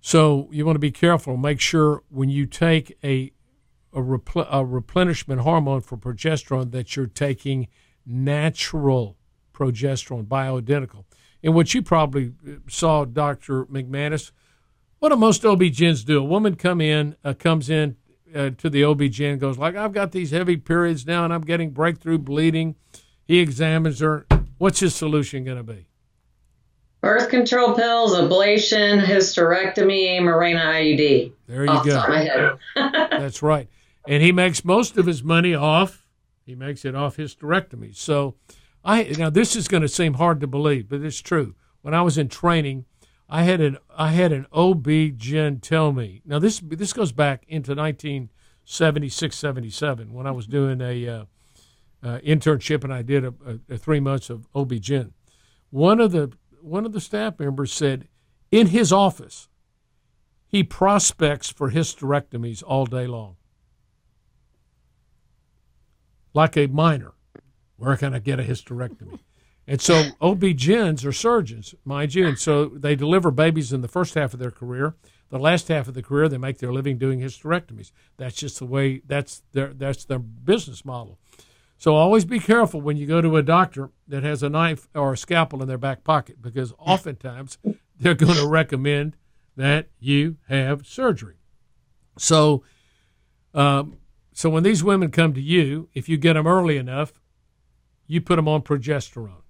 So 0.00 0.48
you 0.50 0.64
want 0.64 0.76
to 0.76 0.80
be 0.80 0.90
careful. 0.90 1.36
Make 1.36 1.60
sure 1.60 2.02
when 2.08 2.28
you 2.28 2.46
take 2.46 2.96
a 3.04 3.32
a, 3.92 4.00
repl- 4.00 4.46
a 4.50 4.64
replenishment 4.64 5.40
hormone 5.40 5.80
for 5.80 5.96
progesterone 5.96 6.70
that 6.72 6.94
you're 6.94 7.06
taking 7.06 7.68
natural 8.06 9.16
progesterone, 9.52 10.26
bioidentical. 10.26 11.04
And 11.42 11.54
what 11.54 11.74
you 11.74 11.82
probably 11.82 12.32
uh, 12.46 12.52
saw, 12.68 13.04
Dr. 13.04 13.66
McManus, 13.66 14.30
what 14.98 15.08
do 15.08 15.16
most 15.16 15.44
OB-GYNs 15.44 16.04
do? 16.04 16.20
A 16.20 16.24
woman 16.24 16.56
come 16.56 16.80
in, 16.80 17.16
uh, 17.24 17.34
comes 17.34 17.70
in 17.70 17.96
uh, 18.34 18.50
to 18.58 18.70
the 18.70 18.84
OB-GYN 18.84 19.38
goes 19.38 19.58
like, 19.58 19.74
I've 19.74 19.92
got 19.92 20.12
these 20.12 20.30
heavy 20.30 20.56
periods 20.56 21.06
now 21.06 21.24
and 21.24 21.32
I'm 21.32 21.42
getting 21.42 21.70
breakthrough 21.70 22.18
bleeding. 22.18 22.76
He 23.24 23.38
examines 23.38 24.00
her. 24.00 24.26
What's 24.58 24.80
his 24.80 24.94
solution 24.94 25.44
going 25.44 25.56
to 25.56 25.62
be? 25.62 25.89
Birth 27.00 27.30
control 27.30 27.74
pills, 27.74 28.14
ablation, 28.14 29.02
hysterectomy, 29.02 30.20
Mirena 30.20 30.60
IUD. 30.60 31.32
There 31.46 31.64
you 31.64 31.84
go. 31.84 32.58
That's 32.74 33.42
right. 33.42 33.68
And 34.06 34.22
he 34.22 34.32
makes 34.32 34.64
most 34.64 34.98
of 34.98 35.06
his 35.06 35.22
money 35.22 35.54
off. 35.54 36.06
He 36.44 36.54
makes 36.54 36.84
it 36.84 36.94
off 36.94 37.16
hysterectomy. 37.16 37.96
So, 37.96 38.34
I 38.84 39.04
now 39.18 39.30
this 39.30 39.56
is 39.56 39.68
going 39.68 39.82
to 39.82 39.88
seem 39.88 40.14
hard 40.14 40.40
to 40.40 40.46
believe, 40.46 40.88
but 40.88 41.02
it's 41.02 41.20
true. 41.20 41.54
When 41.82 41.94
I 41.94 42.02
was 42.02 42.18
in 42.18 42.28
training, 42.28 42.84
I 43.28 43.44
had 43.44 43.60
an 43.60 43.78
I 43.96 44.12
had 44.12 44.32
an 44.32 44.46
OB-GYN 44.52 45.62
tell 45.62 45.92
me. 45.92 46.22
Now 46.24 46.38
this 46.38 46.60
this 46.60 46.92
goes 46.92 47.12
back 47.12 47.44
into 47.48 47.74
1976, 47.74 49.36
77 49.36 50.12
when 50.12 50.26
I 50.26 50.30
was 50.32 50.46
doing 50.46 50.80
a 50.80 51.08
uh, 51.08 51.24
uh, 52.02 52.18
internship 52.18 52.84
and 52.84 52.92
I 52.92 53.02
did 53.02 53.24
a, 53.24 53.34
a, 53.46 53.74
a 53.74 53.78
three 53.78 54.00
months 54.00 54.30
of 54.30 54.46
OB-GYN. 54.54 55.12
One 55.70 56.00
of 56.00 56.12
the 56.12 56.32
one 56.62 56.86
of 56.86 56.92
the 56.92 57.00
staff 57.00 57.38
members 57.38 57.72
said 57.72 58.08
in 58.50 58.68
his 58.68 58.92
office 58.92 59.48
he 60.46 60.64
prospects 60.64 61.50
for 61.50 61.70
hysterectomies 61.70 62.62
all 62.66 62.86
day 62.86 63.06
long, 63.06 63.36
like 66.34 66.56
a 66.56 66.66
miner, 66.66 67.12
Where 67.76 67.96
can 67.96 68.14
I 68.14 68.18
get 68.18 68.40
a 68.40 68.42
hysterectomy? 68.42 69.20
And 69.66 69.80
so 69.80 70.10
OB-GYNs 70.20 71.04
are 71.04 71.12
surgeons, 71.12 71.74
mind 71.84 72.14
you, 72.14 72.26
and 72.26 72.38
so 72.38 72.66
they 72.66 72.96
deliver 72.96 73.30
babies 73.30 73.72
in 73.72 73.80
the 73.80 73.88
first 73.88 74.14
half 74.14 74.34
of 74.34 74.40
their 74.40 74.50
career. 74.50 74.96
The 75.28 75.38
last 75.38 75.68
half 75.68 75.86
of 75.86 75.94
the 75.94 76.02
career, 76.02 76.28
they 76.28 76.38
make 76.38 76.58
their 76.58 76.72
living 76.72 76.98
doing 76.98 77.20
hysterectomies. 77.20 77.92
That's 78.16 78.34
just 78.34 78.58
the 78.58 78.66
way. 78.66 79.00
That's 79.06 79.42
their 79.52 79.72
that's 79.72 80.04
their 80.04 80.18
business 80.18 80.84
model. 80.84 81.20
So 81.80 81.96
always 81.96 82.26
be 82.26 82.38
careful 82.38 82.82
when 82.82 82.98
you 82.98 83.06
go 83.06 83.22
to 83.22 83.38
a 83.38 83.42
doctor 83.42 83.88
that 84.06 84.22
has 84.22 84.42
a 84.42 84.50
knife 84.50 84.86
or 84.94 85.14
a 85.14 85.16
scalpel 85.16 85.62
in 85.62 85.68
their 85.68 85.78
back 85.78 86.04
pocket, 86.04 86.42
because 86.42 86.74
oftentimes 86.78 87.56
they're 87.98 88.12
going 88.12 88.36
to 88.36 88.46
recommend 88.46 89.16
that 89.56 89.88
you 89.98 90.36
have 90.48 90.86
surgery. 90.86 91.36
So, 92.18 92.62
um, 93.54 93.96
so 94.34 94.50
when 94.50 94.62
these 94.62 94.84
women 94.84 95.10
come 95.10 95.32
to 95.32 95.40
you, 95.40 95.88
if 95.94 96.06
you 96.06 96.18
get 96.18 96.34
them 96.34 96.46
early 96.46 96.76
enough, 96.76 97.14
you 98.06 98.20
put 98.20 98.36
them 98.36 98.46
on 98.46 98.60
progesterone. 98.60 99.42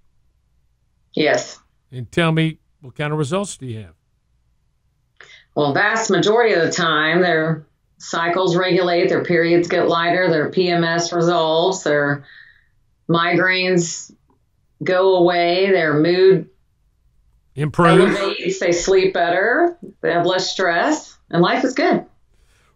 Yes. 1.13 1.59
And 1.91 2.09
tell 2.13 2.31
me, 2.31 2.59
what 2.79 2.95
kind 2.95 3.11
of 3.11 3.19
results 3.19 3.57
do 3.57 3.65
you 3.65 3.81
have? 3.81 3.95
Well, 5.53 5.73
vast 5.73 6.09
majority 6.09 6.53
of 6.53 6.61
the 6.61 6.71
time, 6.71 7.21
their 7.21 7.67
cycles 8.01 8.55
regulate, 8.55 9.09
their 9.09 9.23
periods 9.23 9.67
get 9.67 9.87
lighter, 9.87 10.29
their 10.29 10.49
PMS 10.49 11.15
resolves, 11.15 11.83
their 11.83 12.25
migraines 13.07 14.11
go 14.83 15.17
away, 15.17 15.69
their 15.69 15.93
mood 15.93 16.49
improves, 17.55 18.17
elevates, 18.17 18.59
they 18.59 18.71
sleep 18.71 19.13
better, 19.13 19.77
they 20.01 20.11
have 20.11 20.25
less 20.25 20.51
stress, 20.51 21.15
and 21.29 21.43
life 21.43 21.63
is 21.63 21.73
good. 21.73 22.05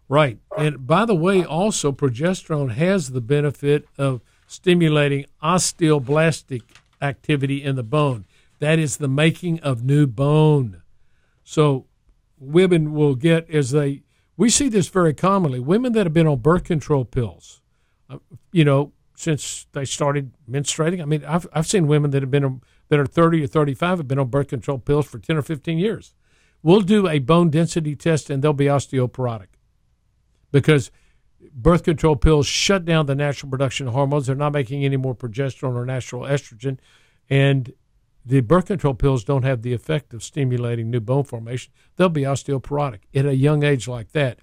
Right. 0.08 0.38
And 0.56 0.86
by 0.86 1.04
the 1.04 1.16
way, 1.16 1.44
also 1.44 1.90
progesterone 1.90 2.72
has 2.72 3.10
the 3.10 3.20
benefit 3.20 3.88
of 3.98 4.20
stimulating 4.46 5.26
osteoblastic 5.42 6.62
activity 7.02 7.64
in 7.64 7.74
the 7.74 7.82
bone. 7.82 8.26
That 8.60 8.78
is 8.78 8.98
the 8.98 9.08
making 9.08 9.58
of 9.60 9.82
new 9.82 10.06
bone. 10.06 10.82
So 11.42 11.86
women 12.38 12.92
will 12.92 13.16
get 13.16 13.50
as 13.50 13.72
they 13.72 14.02
we 14.36 14.50
see 14.50 14.68
this 14.68 14.88
very 14.88 15.14
commonly. 15.14 15.60
Women 15.60 15.92
that 15.92 16.06
have 16.06 16.12
been 16.12 16.26
on 16.26 16.38
birth 16.38 16.64
control 16.64 17.04
pills, 17.04 17.62
uh, 18.10 18.18
you 18.52 18.64
know, 18.64 18.92
since 19.16 19.66
they 19.72 19.84
started 19.84 20.32
menstruating. 20.48 21.00
I 21.00 21.06
mean, 21.06 21.24
I've 21.24 21.46
I've 21.52 21.66
seen 21.66 21.86
women 21.86 22.10
that 22.10 22.22
have 22.22 22.30
been 22.30 22.44
on, 22.44 22.60
that 22.88 23.00
are 23.00 23.06
30 23.06 23.44
or 23.44 23.46
35 23.46 23.98
have 23.98 24.08
been 24.08 24.18
on 24.18 24.28
birth 24.28 24.48
control 24.48 24.78
pills 24.78 25.06
for 25.06 25.18
10 25.18 25.36
or 25.36 25.42
15 25.42 25.78
years. 25.78 26.14
We'll 26.62 26.82
do 26.82 27.08
a 27.08 27.18
bone 27.18 27.50
density 27.50 27.96
test 27.96 28.30
and 28.30 28.42
they'll 28.42 28.52
be 28.52 28.66
osteoporotic 28.66 29.48
because 30.52 30.90
birth 31.52 31.82
control 31.82 32.16
pills 32.16 32.46
shut 32.46 32.84
down 32.84 33.06
the 33.06 33.14
natural 33.14 33.50
production 33.50 33.88
of 33.88 33.94
hormones. 33.94 34.26
They're 34.26 34.36
not 34.36 34.52
making 34.52 34.84
any 34.84 34.96
more 34.96 35.14
progesterone 35.14 35.74
or 35.74 35.86
natural 35.86 36.22
estrogen. 36.22 36.78
And 37.28 37.72
the 38.26 38.40
birth 38.40 38.66
control 38.66 38.94
pills 38.94 39.22
don't 39.22 39.44
have 39.44 39.62
the 39.62 39.72
effect 39.72 40.12
of 40.12 40.24
stimulating 40.24 40.90
new 40.90 41.00
bone 41.00 41.22
formation. 41.22 41.72
They'll 41.94 42.08
be 42.08 42.22
osteoporotic 42.22 43.00
at 43.14 43.24
a 43.24 43.36
young 43.36 43.62
age 43.62 43.86
like 43.86 44.10
that. 44.12 44.40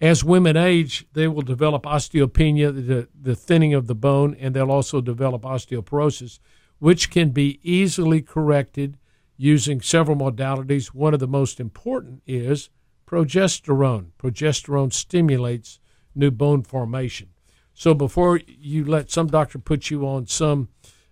As 0.00 0.24
women 0.24 0.56
age, 0.56 1.06
they 1.12 1.28
will 1.28 1.42
develop 1.42 1.82
osteopenia, 1.82 2.74
the, 2.74 3.08
the 3.20 3.36
thinning 3.36 3.74
of 3.74 3.86
the 3.86 3.94
bone, 3.94 4.34
and 4.40 4.56
they'll 4.56 4.70
also 4.70 5.02
develop 5.02 5.42
osteoporosis, 5.42 6.38
which 6.78 7.10
can 7.10 7.28
be 7.28 7.60
easily 7.62 8.22
corrected 8.22 8.96
using 9.36 9.82
several 9.82 10.16
modalities. 10.16 10.86
One 10.86 11.12
of 11.12 11.20
the 11.20 11.28
most 11.28 11.60
important 11.60 12.22
is 12.26 12.70
progesterone. 13.06 14.12
Progesterone 14.18 14.94
stimulates 14.94 15.78
new 16.14 16.30
bone 16.30 16.62
formation. 16.62 17.28
So 17.74 17.92
before 17.92 18.40
you 18.46 18.86
let 18.86 19.10
some 19.10 19.26
doctor 19.26 19.58
put 19.58 19.90
you 19.90 20.06
on 20.06 20.26
some 20.26 20.68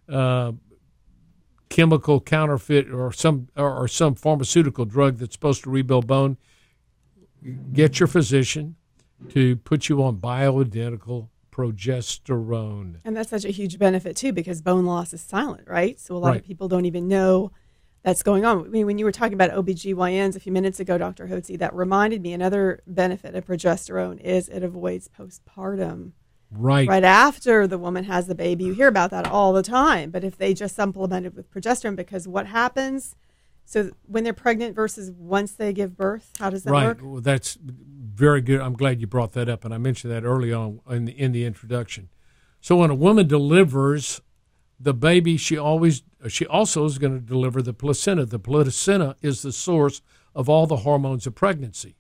uh, 0.09 0.53
chemical 1.69 2.21
counterfeit 2.21 2.91
or 2.91 3.13
some 3.13 3.49
or, 3.57 3.73
or 3.85 3.89
some 3.89 4.15
pharmaceutical 4.15 4.85
drug 4.85 5.19
that's 5.19 5.35
supposed 5.35 5.63
to 5.65 5.71
rebuild 5.71 6.07
bone, 6.07 6.37
get 7.73 8.01
your 8.01 8.07
physician 8.07 8.77
to 9.31 9.57
put 9.57 9.89
you 9.89 10.03
on 10.03 10.17
bioidentical 10.17 11.29
progesterone. 11.53 12.97
And 13.05 13.17
that's 13.17 13.31
such 13.31 13.45
a 13.45 13.51
huge 13.51 13.79
benefit 13.79 14.17
too 14.17 14.33
because 14.33 14.63
bone 14.63 14.87
loss 14.87 15.13
is 15.13 15.21
silent, 15.21 15.67
right? 15.67 15.99
So 15.99 16.17
a 16.17 16.19
lot 16.19 16.31
Right. 16.31 16.41
of 16.41 16.47
people 16.47 16.69
don't 16.69 16.85
even 16.85 17.09
know 17.09 17.53
that's 18.05 18.23
going 18.23 18.45
on. 18.45 18.65
I 18.65 18.69
mean, 18.69 18.87
when 18.87 18.97
you 18.99 19.05
were 19.05 19.13
talking 19.13 19.35
about 19.35 19.51
OBGYNs 19.51 20.37
a 20.37 20.41
few 20.41 20.53
minutes 20.53 20.79
ago, 20.79 20.97
Dr. 20.99 21.27
Hotze, 21.27 21.59
that 21.59 21.75
reminded 21.75 22.23
me 22.23 22.33
another 22.33 22.81
benefit 22.87 23.35
of 23.35 23.45
progesterone 23.45 24.21
is 24.21 24.49
it 24.49 24.63
avoids 24.63 25.09
postpartum. 25.09 26.13
Right. 26.51 26.89
Right 26.89 27.05
after 27.05 27.67
the 27.67 27.79
woman 27.79 28.05
has 28.05 28.27
the 28.27 28.35
baby, 28.35 28.65
you 28.65 28.73
hear 28.73 28.89
about 28.89 29.11
that 29.11 29.27
all 29.27 29.53
the 29.53 29.63
time. 29.63 30.11
But 30.11 30.25
if 30.25 30.39
they 30.39 30.55
just 30.55 30.75
supplement 30.75 31.27
it 31.27 31.35
with 31.35 31.51
progesterone, 31.51 31.97
because 31.97 32.27
what 32.27 32.47
happens? 32.47 33.15
So 33.65 33.91
when 34.07 34.25
they're 34.25 34.33
pregnant 34.33 34.75
versus 34.75 35.11
once 35.11 35.53
they 35.53 35.75
give 35.75 35.95
birth, 35.95 36.31
how 36.39 36.49
does 36.49 36.63
that 36.65 36.71
right. 36.71 36.87
work? 36.87 37.01
Well, 37.03 37.21
that's 37.21 37.59
very 37.61 38.41
good. 38.41 38.63
I'm 38.63 38.73
glad 38.73 39.01
you 39.01 39.07
brought 39.07 39.33
that 39.33 39.49
up, 39.49 39.65
and 39.65 39.75
I 39.75 39.79
mentioned 39.79 40.11
that 40.11 40.25
early 40.25 40.53
on 40.53 40.81
in 40.89 41.05
the, 41.05 41.13
in 41.13 41.33
the 41.33 41.45
introduction. 41.45 42.09
So 42.63 42.77
when 42.77 42.89
a 42.89 42.95
woman 42.95 43.29
delivers 43.29 44.23
the 44.81 44.95
baby, 44.95 45.37
she 45.37 45.59
always 45.59 46.03
she 46.29 46.47
also 46.47 46.87
is 46.87 46.99
going 46.99 47.13
to 47.13 47.21
deliver 47.21 47.61
the 47.61 47.75
placenta. 47.75 48.25
The 48.25 48.39
placenta 48.39 49.17
is 49.21 49.43
the 49.43 49.53
source 49.53 50.01
of 50.35 50.49
all 50.49 50.67
the 50.67 50.79
hormones 50.79 51.27
of 51.27 51.35
pregnancy. 51.35 51.98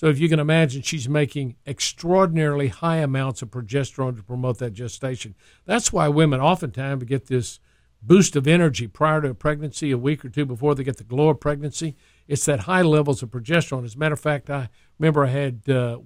So 0.00 0.06
if 0.06 0.18
you 0.18 0.30
can 0.30 0.40
imagine, 0.40 0.80
she's 0.80 1.10
making 1.10 1.56
extraordinarily 1.66 2.68
high 2.68 2.96
amounts 2.96 3.42
of 3.42 3.50
progesterone 3.50 4.16
to 4.16 4.22
promote 4.22 4.56
that 4.60 4.70
gestation. 4.70 5.34
That's 5.66 5.92
why 5.92 6.08
women 6.08 6.40
oftentimes 6.40 7.04
get 7.04 7.26
this 7.26 7.60
boost 8.00 8.34
of 8.34 8.46
energy 8.46 8.86
prior 8.86 9.20
to 9.20 9.28
a 9.28 9.34
pregnancy, 9.34 9.90
a 9.90 9.98
week 9.98 10.24
or 10.24 10.30
two 10.30 10.46
before 10.46 10.74
they 10.74 10.84
get 10.84 10.96
the 10.96 11.04
glow 11.04 11.28
of 11.28 11.38
pregnancy. 11.38 11.96
It's 12.26 12.46
that 12.46 12.60
high 12.60 12.80
levels 12.80 13.22
of 13.22 13.28
progesterone. 13.28 13.84
As 13.84 13.94
a 13.94 13.98
matter 13.98 14.14
of 14.14 14.20
fact, 14.20 14.48
I 14.48 14.70
remember 14.98 15.26
I 15.26 15.28
had 15.28 15.60
uh, 15.68 15.98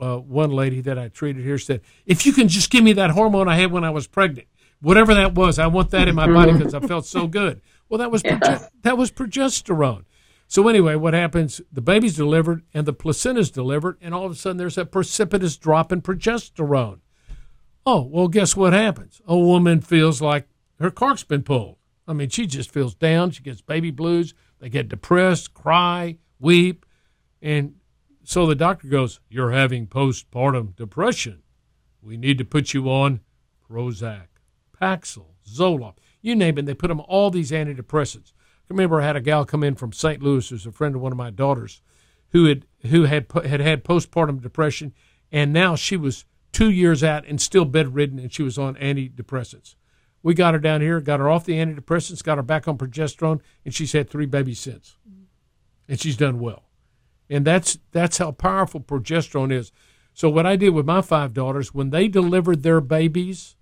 uh, 0.00 0.18
one 0.18 0.52
lady 0.52 0.80
that 0.82 0.96
I 0.96 1.08
treated 1.08 1.42
here 1.42 1.58
said, 1.58 1.80
"If 2.06 2.24
you 2.26 2.32
can 2.32 2.46
just 2.46 2.70
give 2.70 2.84
me 2.84 2.92
that 2.92 3.10
hormone 3.10 3.48
I 3.48 3.56
had 3.56 3.72
when 3.72 3.82
I 3.82 3.90
was 3.90 4.06
pregnant, 4.06 4.46
whatever 4.80 5.12
that 5.12 5.34
was, 5.34 5.58
I 5.58 5.66
want 5.66 5.90
that 5.90 6.06
in 6.06 6.14
my 6.14 6.28
body 6.32 6.52
because 6.52 6.72
I 6.72 6.78
felt 6.86 7.04
so 7.04 7.26
good." 7.26 7.60
Well, 7.88 7.98
that 7.98 8.12
was 8.12 8.22
proge- 8.22 8.70
that 8.82 8.96
was 8.96 9.10
progesterone. 9.10 10.04
So 10.50 10.66
anyway, 10.66 10.96
what 10.96 11.14
happens? 11.14 11.60
The 11.70 11.80
baby's 11.80 12.16
delivered 12.16 12.64
and 12.74 12.84
the 12.84 12.92
placenta's 12.92 13.52
delivered, 13.52 13.98
and 14.00 14.12
all 14.12 14.26
of 14.26 14.32
a 14.32 14.34
sudden 14.34 14.56
there's 14.56 14.76
a 14.76 14.84
precipitous 14.84 15.56
drop 15.56 15.92
in 15.92 16.02
progesterone. 16.02 16.98
Oh, 17.86 18.02
well, 18.02 18.26
guess 18.26 18.56
what 18.56 18.72
happens? 18.72 19.22
A 19.28 19.38
woman 19.38 19.80
feels 19.80 20.20
like 20.20 20.48
her 20.80 20.90
cork's 20.90 21.22
been 21.22 21.44
pulled. 21.44 21.76
I 22.08 22.14
mean, 22.14 22.30
she 22.30 22.48
just 22.48 22.72
feels 22.72 22.96
down. 22.96 23.30
She 23.30 23.44
gets 23.44 23.60
baby 23.60 23.92
blues. 23.92 24.34
They 24.58 24.68
get 24.68 24.88
depressed, 24.88 25.54
cry, 25.54 26.18
weep. 26.40 26.84
And 27.40 27.76
so 28.24 28.44
the 28.44 28.56
doctor 28.56 28.88
goes, 28.88 29.20
You're 29.28 29.52
having 29.52 29.86
postpartum 29.86 30.74
depression. 30.74 31.44
We 32.02 32.16
need 32.16 32.38
to 32.38 32.44
put 32.44 32.74
you 32.74 32.90
on 32.90 33.20
Prozac, 33.70 34.26
Paxil, 34.82 35.26
Zoloft. 35.48 35.98
You 36.20 36.34
name 36.34 36.58
it. 36.58 36.66
They 36.66 36.74
put 36.74 36.88
them 36.88 37.02
all 37.06 37.30
these 37.30 37.52
antidepressants. 37.52 38.32
Remember 38.70 39.00
I 39.00 39.06
had 39.06 39.16
a 39.16 39.20
gal 39.20 39.44
come 39.44 39.64
in 39.64 39.74
from 39.74 39.92
St. 39.92 40.22
Louis 40.22 40.48
who's 40.48 40.64
a 40.64 40.72
friend 40.72 40.94
of 40.94 41.00
one 41.00 41.12
of 41.12 41.18
my 41.18 41.30
daughters 41.30 41.82
who 42.30 42.46
had 42.46 42.66
who 42.86 43.04
had 43.04 43.26
had 43.44 43.60
had 43.60 43.84
postpartum 43.84 44.40
depression, 44.40 44.94
and 45.32 45.52
now 45.52 45.74
she 45.74 45.96
was 45.96 46.24
two 46.52 46.70
years 46.70 47.02
out 47.02 47.26
and 47.26 47.40
still 47.40 47.64
bedridden, 47.64 48.18
and 48.20 48.32
she 48.32 48.44
was 48.44 48.58
on 48.58 48.76
antidepressants. 48.76 49.74
We 50.22 50.34
got 50.34 50.54
her 50.54 50.60
down 50.60 50.80
here, 50.80 51.00
got 51.00 51.18
her 51.18 51.28
off 51.28 51.44
the 51.44 51.54
antidepressants, 51.54 52.22
got 52.22 52.38
her 52.38 52.42
back 52.42 52.68
on 52.68 52.78
progesterone, 52.78 53.40
and 53.64 53.74
she's 53.74 53.92
had 53.92 54.08
three 54.08 54.26
babies 54.26 54.60
since, 54.60 54.96
and 55.88 56.00
she's 56.00 56.16
done 56.16 56.38
well. 56.38 56.64
And 57.28 57.44
that's 57.44 57.78
that's 57.90 58.18
how 58.18 58.30
powerful 58.30 58.80
progesterone 58.80 59.52
is. 59.52 59.72
So 60.14 60.28
what 60.28 60.46
I 60.46 60.54
did 60.54 60.70
with 60.70 60.86
my 60.86 61.00
five 61.00 61.32
daughters 61.32 61.74
when 61.74 61.90
they 61.90 62.06
delivered 62.06 62.62
their 62.62 62.80
babies, 62.80 63.56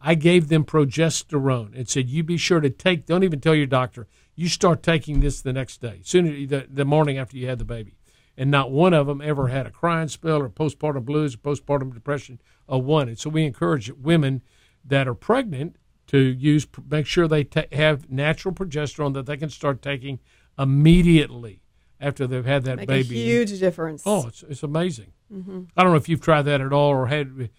I 0.00 0.14
gave 0.14 0.48
them 0.48 0.64
progesterone 0.64 1.76
and 1.76 1.88
said, 1.88 2.08
"You 2.08 2.22
be 2.22 2.36
sure 2.36 2.60
to 2.60 2.70
take. 2.70 3.06
Don't 3.06 3.24
even 3.24 3.40
tell 3.40 3.54
your 3.54 3.66
doctor. 3.66 4.06
You 4.34 4.48
start 4.48 4.82
taking 4.82 5.20
this 5.20 5.42
the 5.42 5.52
next 5.52 5.80
day, 5.80 6.00
soon 6.02 6.46
the, 6.46 6.66
the 6.70 6.84
morning 6.84 7.18
after 7.18 7.36
you 7.36 7.46
had 7.48 7.58
the 7.58 7.64
baby." 7.64 7.96
And 8.36 8.50
not 8.50 8.70
one 8.70 8.94
of 8.94 9.06
them 9.06 9.20
ever 9.20 9.48
had 9.48 9.66
a 9.66 9.70
crying 9.70 10.08
spell 10.08 10.40
or 10.40 10.48
postpartum 10.48 11.04
blues 11.04 11.34
or 11.34 11.38
postpartum 11.38 11.92
depression. 11.92 12.40
A 12.68 12.78
one. 12.78 13.08
And 13.08 13.18
so 13.18 13.28
we 13.28 13.44
encourage 13.44 13.92
women 13.92 14.40
that 14.82 15.06
are 15.06 15.14
pregnant 15.14 15.76
to 16.06 16.18
use 16.18 16.66
make 16.88 17.06
sure 17.06 17.28
they 17.28 17.44
ta 17.44 17.64
have 17.72 18.10
natural 18.10 18.54
progesterone 18.54 19.12
that 19.14 19.26
they 19.26 19.36
can 19.36 19.50
start 19.50 19.82
taking 19.82 20.20
immediately 20.58 21.60
after 22.00 22.26
they've 22.26 22.46
had 22.46 22.64
that 22.64 22.76
Make 22.78 22.88
baby. 22.88 23.20
a 23.20 23.24
huge 23.24 23.58
difference. 23.60 24.02
Oh, 24.06 24.28
it's, 24.28 24.42
it's 24.44 24.62
amazing. 24.62 25.12
Mm-hmm. 25.30 25.64
I 25.76 25.82
don't 25.82 25.92
know 25.92 25.98
if 25.98 26.08
you've 26.08 26.22
tried 26.22 26.42
that 26.42 26.60
at 26.62 26.72
all 26.72 26.88
or 26.88 27.08
had 27.08 27.50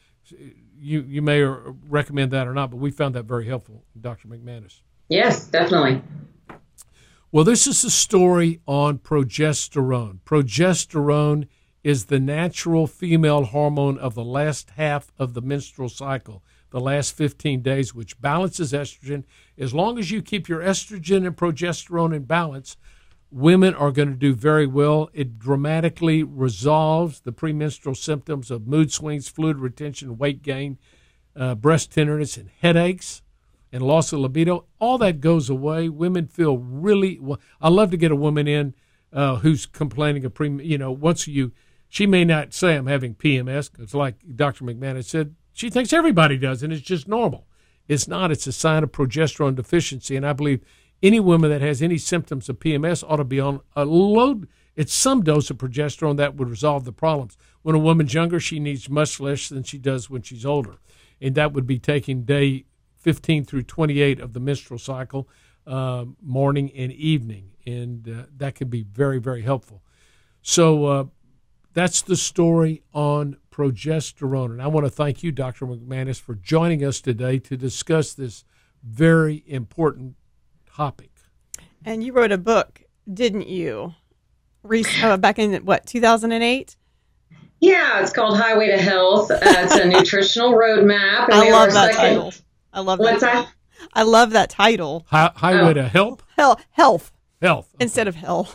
you 0.81 1.01
you 1.07 1.21
may 1.21 1.41
recommend 1.43 2.31
that 2.31 2.47
or 2.47 2.53
not, 2.53 2.71
but 2.71 2.77
we 2.77 2.91
found 2.91 3.15
that 3.15 3.23
very 3.23 3.45
helpful, 3.45 3.83
Dr. 3.99 4.27
McManus. 4.27 4.81
Yes, 5.09 5.45
definitely. 5.45 6.01
Well, 7.31 7.45
this 7.45 7.67
is 7.67 7.83
a 7.83 7.91
story 7.91 8.59
on 8.65 8.97
progesterone. 8.97 10.19
Progesterone 10.25 11.47
is 11.83 12.05
the 12.05 12.19
natural 12.19 12.87
female 12.87 13.45
hormone 13.45 13.97
of 13.97 14.15
the 14.15 14.23
last 14.23 14.71
half 14.71 15.11
of 15.17 15.33
the 15.33 15.41
menstrual 15.41 15.89
cycle, 15.89 16.43
the 16.71 16.79
last 16.79 17.15
15 17.15 17.61
days, 17.61 17.95
which 17.95 18.19
balances 18.19 18.73
estrogen. 18.73 19.23
As 19.57 19.73
long 19.73 19.97
as 19.97 20.11
you 20.11 20.21
keep 20.21 20.49
your 20.49 20.61
estrogen 20.61 21.25
and 21.25 21.35
progesterone 21.35 22.13
in 22.15 22.23
balance, 22.23 22.75
women 23.31 23.73
are 23.73 23.91
going 23.91 24.09
to 24.09 24.15
do 24.15 24.33
very 24.33 24.67
well. 24.67 25.09
It 25.13 25.39
dramatically 25.39 26.23
resolves 26.23 27.21
the 27.21 27.31
premenstrual 27.31 27.95
symptoms 27.95 28.51
of 28.51 28.67
mood 28.67 28.91
swings, 28.91 29.29
fluid 29.29 29.57
retention, 29.57 30.17
weight 30.17 30.41
gain, 30.41 30.77
uh, 31.35 31.55
breast 31.55 31.91
tenderness, 31.91 32.37
and 32.37 32.49
headaches 32.61 33.21
and 33.71 33.83
loss 33.83 34.11
of 34.11 34.19
libido, 34.19 34.65
all 34.79 34.97
that 34.97 35.21
goes 35.21 35.49
away. 35.49 35.87
Women 35.89 36.27
feel 36.27 36.57
really 36.57 37.19
well. 37.19 37.39
I 37.61 37.69
love 37.69 37.91
to 37.91 37.97
get 37.97 38.11
a 38.11 38.15
woman 38.15 38.47
in 38.47 38.75
uh, 39.13 39.37
who's 39.37 39.65
complaining 39.65 40.25
of 40.25 40.33
pre, 40.33 40.49
you 40.63 40.77
know, 40.77 40.91
once 40.91 41.27
you, 41.27 41.51
she 41.87 42.05
may 42.05 42.25
not 42.25 42.53
say 42.53 42.75
I'm 42.75 42.87
having 42.87 43.15
PMS 43.15 43.71
because, 43.71 43.93
like 43.93 44.15
Dr. 44.35 44.65
McManus 44.65 45.05
said, 45.05 45.35
she 45.53 45.69
thinks 45.69 45.93
everybody 45.93 46.37
does, 46.37 46.63
and 46.63 46.71
it's 46.71 46.81
just 46.81 47.07
normal. 47.07 47.45
It's 47.87 48.07
not. 48.07 48.31
It's 48.31 48.47
a 48.47 48.53
sign 48.53 48.83
of 48.83 48.91
progesterone 48.91 49.55
deficiency, 49.55 50.15
and 50.15 50.25
I 50.25 50.33
believe 50.33 50.63
any 51.03 51.19
woman 51.19 51.49
that 51.49 51.61
has 51.61 51.81
any 51.81 51.97
symptoms 51.97 52.49
of 52.49 52.59
PMS 52.59 53.03
ought 53.07 53.17
to 53.17 53.23
be 53.23 53.39
on 53.39 53.61
a 53.75 53.85
load. 53.85 54.47
It's 54.75 54.93
some 54.93 55.23
dose 55.23 55.49
of 55.49 55.57
progesterone 55.57 56.17
that 56.17 56.35
would 56.35 56.49
resolve 56.49 56.85
the 56.85 56.93
problems. 56.93 57.37
When 57.61 57.75
a 57.75 57.79
woman's 57.79 58.13
younger, 58.13 58.39
she 58.39 58.59
needs 58.59 58.89
much 58.89 59.19
less 59.19 59.49
than 59.49 59.63
she 59.63 59.77
does 59.77 60.09
when 60.09 60.21
she's 60.21 60.45
older, 60.45 60.77
and 61.19 61.35
that 61.35 61.53
would 61.53 61.67
be 61.67 61.79
taking 61.79 62.23
day 62.23 62.65
15 62.97 63.45
through 63.45 63.63
28 63.63 64.19
of 64.19 64.33
the 64.33 64.39
menstrual 64.39 64.79
cycle, 64.79 65.27
uh, 65.67 66.05
morning 66.21 66.71
and 66.75 66.91
evening, 66.91 67.51
and 67.65 68.07
uh, 68.07 68.23
that 68.37 68.55
can 68.55 68.69
be 68.69 68.83
very, 68.83 69.19
very 69.19 69.41
helpful. 69.41 69.81
So 70.41 70.85
uh, 70.85 71.03
that's 71.73 72.01
the 72.01 72.15
story 72.15 72.83
on 72.93 73.37
progesterone, 73.51 74.51
and 74.51 74.61
I 74.61 74.67
want 74.67 74.85
to 74.85 74.91
thank 74.91 75.23
you, 75.23 75.31
Dr. 75.31 75.65
McManus, 75.65 76.19
for 76.19 76.35
joining 76.35 76.83
us 76.83 77.01
today 77.01 77.39
to 77.39 77.57
discuss 77.57 78.13
this 78.13 78.43
very 78.83 79.43
important 79.45 80.15
topic. 80.75 81.09
And 81.85 82.03
you 82.03 82.13
wrote 82.13 82.31
a 82.31 82.37
book, 82.37 82.81
didn't 83.11 83.47
you? 83.47 83.93
Re- 84.63 84.85
uh, 85.01 85.17
back 85.17 85.39
in 85.39 85.53
what 85.65 85.85
2008? 85.87 86.75
Yeah, 87.59 88.01
it's 88.01 88.11
called 88.11 88.37
Highway 88.37 88.67
to 88.67 88.77
Health. 88.77 89.29
Uh, 89.31 89.39
it's 89.41 89.75
a 89.75 89.85
nutritional 89.87 90.53
roadmap. 90.53 91.25
and 91.25 91.33
I 91.33 91.41
we 91.45 91.51
love 91.51 91.69
are 91.69 91.71
that 91.73 91.93
second- 91.95 92.15
title. 92.15 92.33
I 92.73 92.79
love 92.81 92.99
that. 92.99 93.03
What's 93.03 93.23
title. 93.23 93.43
that? 93.43 93.53
I 93.93 94.03
love 94.03 94.31
that 94.31 94.49
title. 94.49 95.05
Hi- 95.09 95.31
highway 95.35 95.71
Oh. 95.71 95.73
to 95.73 95.83
help 95.87 96.23
Hell, 96.37 96.59
health 96.71 97.11
health. 97.41 97.67
instead 97.79 98.07
of 98.07 98.15
hell. 98.15 98.47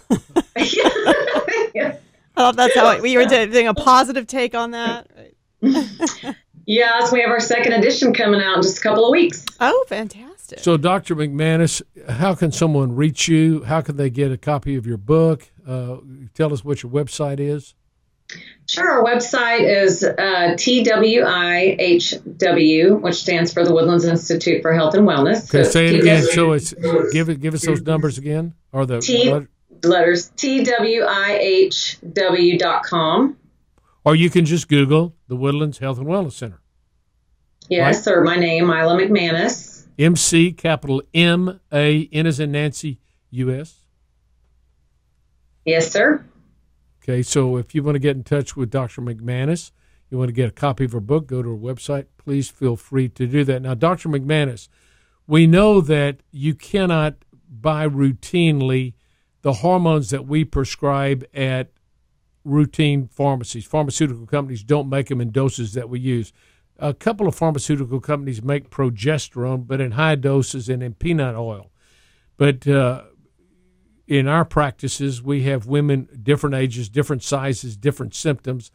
Yeah. 0.57 0.68
I 2.37 2.40
thought 2.40 2.57
that's 2.57 2.74
how 2.76 2.90
it, 2.90 3.02
we 3.02 3.16
were 3.16 3.24
doing 3.24 3.66
a 3.66 3.74
positive 3.74 4.26
take 4.26 4.55
on 4.55 4.70
that. 4.72 5.09
yes, 6.66 7.11
we 7.12 7.20
have 7.22 7.31
our 7.31 7.40
second 7.40 7.72
edition 7.72 8.12
coming 8.12 8.40
out 8.40 8.57
in 8.57 8.62
just 8.62 8.79
a 8.79 8.81
couple 8.83 9.05
of 9.07 9.11
weeks. 9.11 9.44
Oh, 9.61 9.85
fantastic. 9.88 10.25
So, 10.59 10.76
Dr. 10.76 11.16
McManus, 11.16 11.82
how 12.09 12.35
can 12.35 12.52
someone 12.52 12.94
reach 12.94 13.28
you? 13.28 13.64
How 13.64 13.80
can 13.80 13.96
they 13.96 14.11
get 14.11 14.30
a 14.32 14.37
copy 14.37 14.76
of 14.76 14.87
your 14.87 14.96
book? 14.96 15.50
Uh, 15.66 15.96
tell 16.35 16.52
us 16.52 16.64
what 16.64 16.82
your 16.82 16.92
website 16.92 17.40
is. 17.40 17.74
Sure. 18.68 18.90
Our 18.90 19.04
website 19.04 19.61
is 19.61 20.02
uh, 20.02 20.56
TWIHW, 20.56 21.80
which 23.00 23.14
stands 23.14 23.52
for 23.52 23.64
the 23.64 23.72
Woodlands 23.72 24.04
Institute 24.04 24.62
for 24.62 24.72
Health 24.72 24.94
and 24.94 25.06
Wellness. 25.06 25.44
Okay, 25.48 25.62
so 25.62 25.70
say 25.70 25.87
it 25.87 26.00
again. 26.00 26.24
So 26.24 26.50
it's 26.52 26.74
give 27.12 27.28
it 27.28 27.40
give 27.40 27.54
us 27.54 27.64
those 27.64 27.82
numbers 27.82 28.18
again, 28.18 28.54
or 28.72 28.85
the 28.85 29.00
T, 29.00 29.32
letters 29.85 30.30
TWIHW.com. 30.30 30.96
Or 34.04 34.16
you 34.16 34.30
can 34.30 34.44
just 34.44 34.68
Google 34.68 35.14
the 35.28 35.37
Woodlands 35.37 35.78
Health 35.78 35.98
and 35.98 36.06
Wellness 36.06 36.32
Center. 36.32 36.61
Yes, 37.68 37.96
right? 37.96 38.04
sir. 38.04 38.24
My 38.24 38.37
name, 38.37 38.66
Mila 38.66 38.96
McManus. 38.96 39.75
MC, 39.98 40.52
capital 40.52 41.02
M 41.14 41.61
A 41.72 42.09
N 42.12 42.26
as 42.26 42.40
in 42.40 42.52
Nancy, 42.52 43.00
U 43.30 43.50
S. 43.50 43.87
Yes, 45.64 45.90
sir. 45.90 46.24
Okay, 47.02 47.22
so 47.22 47.56
if 47.56 47.74
you 47.74 47.82
want 47.82 47.94
to 47.94 48.00
get 48.00 48.16
in 48.16 48.24
touch 48.24 48.56
with 48.56 48.70
Dr. 48.70 49.00
McManus, 49.00 49.70
you 50.11 50.18
want 50.18 50.28
to 50.28 50.32
get 50.32 50.48
a 50.48 50.52
copy 50.52 50.85
of 50.85 50.92
her 50.92 51.00
book, 51.00 51.26
go 51.26 51.42
to 51.42 51.50
her 51.50 51.56
website. 51.56 52.06
Please 52.18 52.48
feel 52.48 52.76
free 52.76 53.09
to 53.11 53.26
do 53.26 53.44
that. 53.44 53.62
Now, 53.62 53.74
Dr. 53.74 54.09
McManus, 54.09 54.68
we 55.26 55.46
know 55.46 55.80
that 55.80 56.20
you 56.30 56.54
cannot 56.54 57.14
buy 57.48 57.88
routinely 57.88 58.94
the 59.42 59.54
hormones 59.54 60.11
that 60.11 60.26
we 60.26 60.44
prescribe 60.44 61.24
at 61.35 61.70
routine 62.44 63.09
pharmacies. 63.09 63.64
Pharmaceutical 63.64 64.26
companies 64.26 64.62
don't 64.62 64.88
make 64.88 65.09
them 65.09 65.20
in 65.20 65.30
doses 65.30 65.74
that 65.74 65.88
we 65.88 66.00
use. 66.00 66.32
A 66.78 66.92
couple 66.92 67.26
of 67.26 67.34
pharmaceutical 67.34 68.00
companies 68.00 68.42
make 68.42 68.70
progesterone, 68.70 69.66
but 69.66 69.80
in 69.80 69.92
high 69.92 70.14
doses 70.14 70.68
and 70.68 70.82
in 70.82 70.94
peanut 70.94 71.34
oil. 71.34 71.70
But 72.36 72.68
uh, 72.68 73.04
in 74.06 74.28
our 74.28 74.44
practices, 74.44 75.22
we 75.22 75.44
have 75.44 75.66
women 75.66 76.08
different 76.22 76.54
ages, 76.54 76.88
different 76.88 77.22
sizes, 77.22 77.76
different 77.76 78.14
symptoms. 78.14 78.70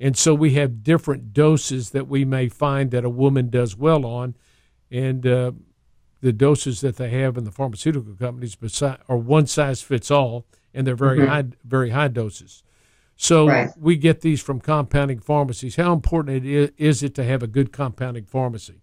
And 0.00 0.16
so 0.16 0.34
we 0.34 0.54
have 0.54 0.82
different 0.82 1.32
doses 1.32 1.90
that 1.90 2.08
we 2.08 2.24
may 2.24 2.48
find 2.48 2.90
that 2.90 3.04
a 3.04 3.10
woman 3.10 3.50
does 3.50 3.76
well 3.76 4.04
on. 4.04 4.34
And 4.90 5.24
uh, 5.24 5.52
the 6.20 6.32
doses 6.32 6.80
that 6.80 6.96
they 6.96 7.10
have 7.10 7.36
in 7.36 7.44
the 7.44 7.52
pharmaceutical 7.52 8.14
companies 8.14 8.56
are 9.08 9.16
one 9.16 9.46
size 9.46 9.80
fits 9.82 10.10
all, 10.10 10.46
and 10.72 10.86
they're 10.86 10.96
very 10.96 11.20
mm-hmm. 11.20 11.28
high, 11.28 11.44
very 11.64 11.90
high 11.90 12.08
doses. 12.08 12.63
So 13.16 13.46
right. 13.46 13.70
we 13.78 13.96
get 13.96 14.20
these 14.20 14.42
from 14.42 14.60
compounding 14.60 15.20
pharmacies. 15.20 15.76
How 15.76 15.92
important 15.92 16.44
it 16.44 16.46
is, 16.46 16.70
is 16.76 17.02
it 17.02 17.14
to 17.14 17.24
have 17.24 17.42
a 17.42 17.46
good 17.46 17.72
compounding 17.72 18.24
pharmacy? 18.24 18.80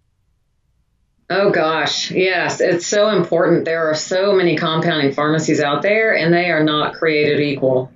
Oh 1.30 1.50
gosh, 1.50 2.10
yes, 2.10 2.60
it's 2.60 2.86
so 2.86 3.08
important. 3.08 3.64
There 3.64 3.88
are 3.88 3.94
so 3.94 4.34
many 4.34 4.56
compounding 4.56 5.12
pharmacies 5.12 5.60
out 5.60 5.80
there, 5.80 6.14
and 6.14 6.32
they 6.32 6.50
are 6.50 6.62
not 6.62 6.94
created 6.94 7.40
equal. 7.40 7.90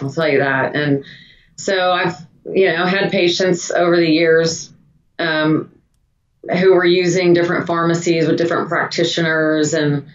I'll 0.00 0.10
tell 0.10 0.28
you 0.28 0.38
that. 0.38 0.76
And 0.76 1.04
so 1.56 1.90
I've, 1.90 2.14
you 2.44 2.72
know, 2.72 2.86
had 2.86 3.10
patients 3.10 3.72
over 3.72 3.96
the 3.96 4.08
years 4.08 4.72
um, 5.18 5.72
who 6.48 6.74
were 6.74 6.84
using 6.84 7.32
different 7.32 7.66
pharmacies 7.66 8.28
with 8.28 8.38
different 8.38 8.68
practitioners, 8.68 9.74
and 9.74 10.06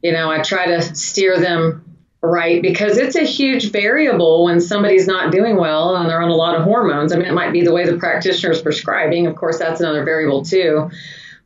you 0.00 0.12
know, 0.12 0.30
I 0.30 0.42
try 0.42 0.66
to 0.66 0.94
steer 0.94 1.38
them 1.40 1.91
right 2.22 2.62
because 2.62 2.98
it's 2.98 3.16
a 3.16 3.24
huge 3.24 3.72
variable 3.72 4.44
when 4.44 4.60
somebody's 4.60 5.06
not 5.06 5.32
doing 5.32 5.56
well 5.56 5.96
and 5.96 6.08
they're 6.08 6.22
on 6.22 6.30
a 6.30 6.36
lot 6.36 6.54
of 6.54 6.62
hormones. 6.62 7.12
I 7.12 7.16
mean, 7.16 7.26
it 7.26 7.34
might 7.34 7.52
be 7.52 7.62
the 7.62 7.72
way 7.72 7.84
the 7.84 7.98
practitioner 7.98 8.52
is 8.52 8.62
prescribing. 8.62 9.26
Of 9.26 9.34
course, 9.34 9.58
that's 9.58 9.80
another 9.80 10.04
variable 10.04 10.44
too. 10.44 10.90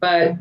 But 0.01 0.35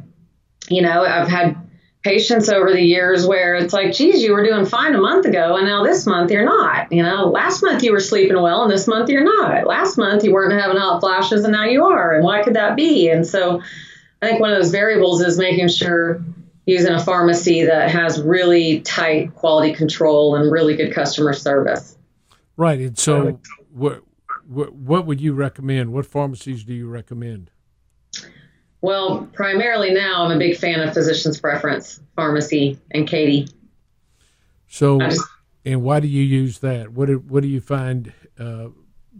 you 0.70 0.82
know, 0.82 1.04
I've 1.04 1.28
had 1.28 1.56
patients 2.04 2.50
over 2.50 2.72
the 2.72 2.82
years 2.82 3.26
where 3.26 3.56
it's 3.56 3.74
like, 3.74 3.92
geez, 3.92 4.22
you 4.22 4.32
were 4.32 4.46
doing 4.46 4.66
fine 4.66 4.94
a 4.94 5.02
month 5.02 5.26
ago, 5.26 5.56
and 5.58 5.66
now 5.66 5.84
this 5.84 6.06
month 6.06 6.30
you're 6.30 6.46
not. 6.46 6.92
You 6.92 7.02
know, 7.02 7.30
last 7.30 7.64
month 7.64 7.82
you 7.82 7.92
were 7.92 8.00
sleeping 8.00 8.40
well, 8.40 8.64
and 8.64 8.72
this 8.72 8.88
month 8.88 9.10
you're 9.10 9.24
not. 9.24 9.66
Last 9.66 9.98
month 9.98 10.24
you 10.24 10.34
weren't 10.34 10.60
having 10.60 10.78
hot 10.78 11.00
flashes, 11.00 11.44
and 11.44 11.54
now 11.54 11.66
you 11.66 11.86
are. 11.86 12.14
And 12.16 12.24
why 12.24 12.44
could 12.44 12.54
that 12.54 12.76
be? 12.76 13.10
And 13.10 13.26
so 13.26 13.62
I 14.22 14.28
think 14.28 14.40
one 14.40 14.52
of 14.52 14.58
those 14.58 14.72
variables 14.72 15.22
is 15.22 15.38
making 15.38 15.68
sure 15.70 16.24
using 16.66 16.94
a 16.94 17.04
pharmacy 17.04 17.64
that 17.66 17.92
has 17.92 18.22
really 18.22 18.82
tight 18.82 19.34
quality 19.36 19.74
control 19.74 20.36
and 20.36 20.52
really 20.52 20.76
good 20.76 20.94
customer 20.94 21.34
service. 21.34 21.98
Right. 22.58 22.80
And 22.80 22.98
so, 22.98 23.40
what, 23.72 24.02
what, 24.48 24.74
what 24.74 25.06
would 25.06 25.22
you 25.22 25.34
recommend? 25.34 25.94
What 25.94 26.06
pharmacies 26.06 26.64
do 26.64 26.74
you 26.74 26.88
recommend? 26.88 27.52
Well, 28.82 29.28
primarily 29.34 29.92
now, 29.94 30.24
I'm 30.24 30.32
a 30.32 30.38
big 30.38 30.58
fan 30.58 30.80
of 30.80 30.94
Physician's 30.94 31.40
Preference 31.40 32.00
Pharmacy 32.16 32.80
and 32.92 33.08
Katy. 33.08 33.48
So, 34.68 35.00
just, 35.00 35.26
and 35.66 35.82
why 35.82 36.00
do 36.00 36.08
you 36.08 36.22
use 36.22 36.60
that? 36.60 36.92
What 36.92 37.08
do, 37.08 37.18
what 37.20 37.42
do 37.42 37.48
you 37.48 37.62
find? 37.62 38.14
Uh, 38.40 38.68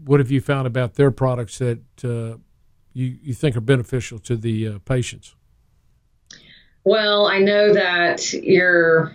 what 0.04 0.20
have 0.20 0.30
you 0.30 0.40
found 0.40 0.66
about 0.66 0.94
their 0.94 1.10
products 1.10 1.58
that 1.58 1.80
uh, 2.04 2.38
you 2.92 3.18
you 3.22 3.34
think 3.34 3.56
are 3.56 3.60
beneficial 3.60 4.18
to 4.20 4.36
the 4.36 4.68
uh, 4.68 4.78
patients? 4.84 5.34
Well, 6.86 7.26
I 7.26 7.40
know 7.40 7.74
that 7.74 8.32
your 8.32 9.14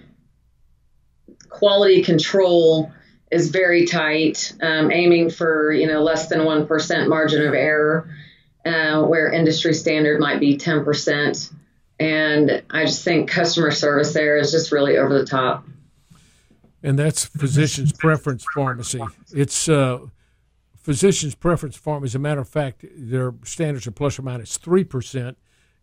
quality 1.50 2.04
control 2.04 2.92
is 3.32 3.50
very 3.50 3.86
tight, 3.86 4.54
um, 4.62 4.92
aiming 4.92 5.30
for 5.32 5.72
you 5.72 5.88
know 5.88 6.04
less 6.04 6.28
than 6.28 6.46
one 6.46 6.68
percent 6.68 7.10
margin 7.10 7.48
of 7.48 7.54
error 7.54 8.14
uh, 8.66 9.02
where 9.04 9.32
industry 9.32 9.74
standard 9.74 10.20
might 10.20 10.40
be 10.40 10.58
10%. 10.58 11.54
And 12.00 12.64
I 12.70 12.86
just 12.86 13.04
think 13.04 13.30
customer 13.30 13.72
service 13.72 14.14
there 14.14 14.38
is 14.38 14.52
just 14.52 14.72
really 14.72 14.98
over 14.98 15.18
the 15.18 15.26
top. 15.26 15.66
And 16.84 16.98
that's 16.98 17.26
physician's 17.26 17.94
preference 17.94 18.46
pharmacy. 18.54 19.02
It's 19.34 19.70
uh, 19.70 20.00
physician's 20.78 21.36
preference 21.36 21.76
pharmacy. 21.76 22.12
As 22.12 22.16
a 22.16 22.20
matter 22.20 22.42
of 22.42 22.50
fact, 22.50 22.86
their 22.96 23.34
standards 23.44 23.86
are 23.86 23.92
plus 23.92 24.18
or 24.18 24.24
minus 24.24 24.58
three 24.58 24.84
percent. 24.84 25.38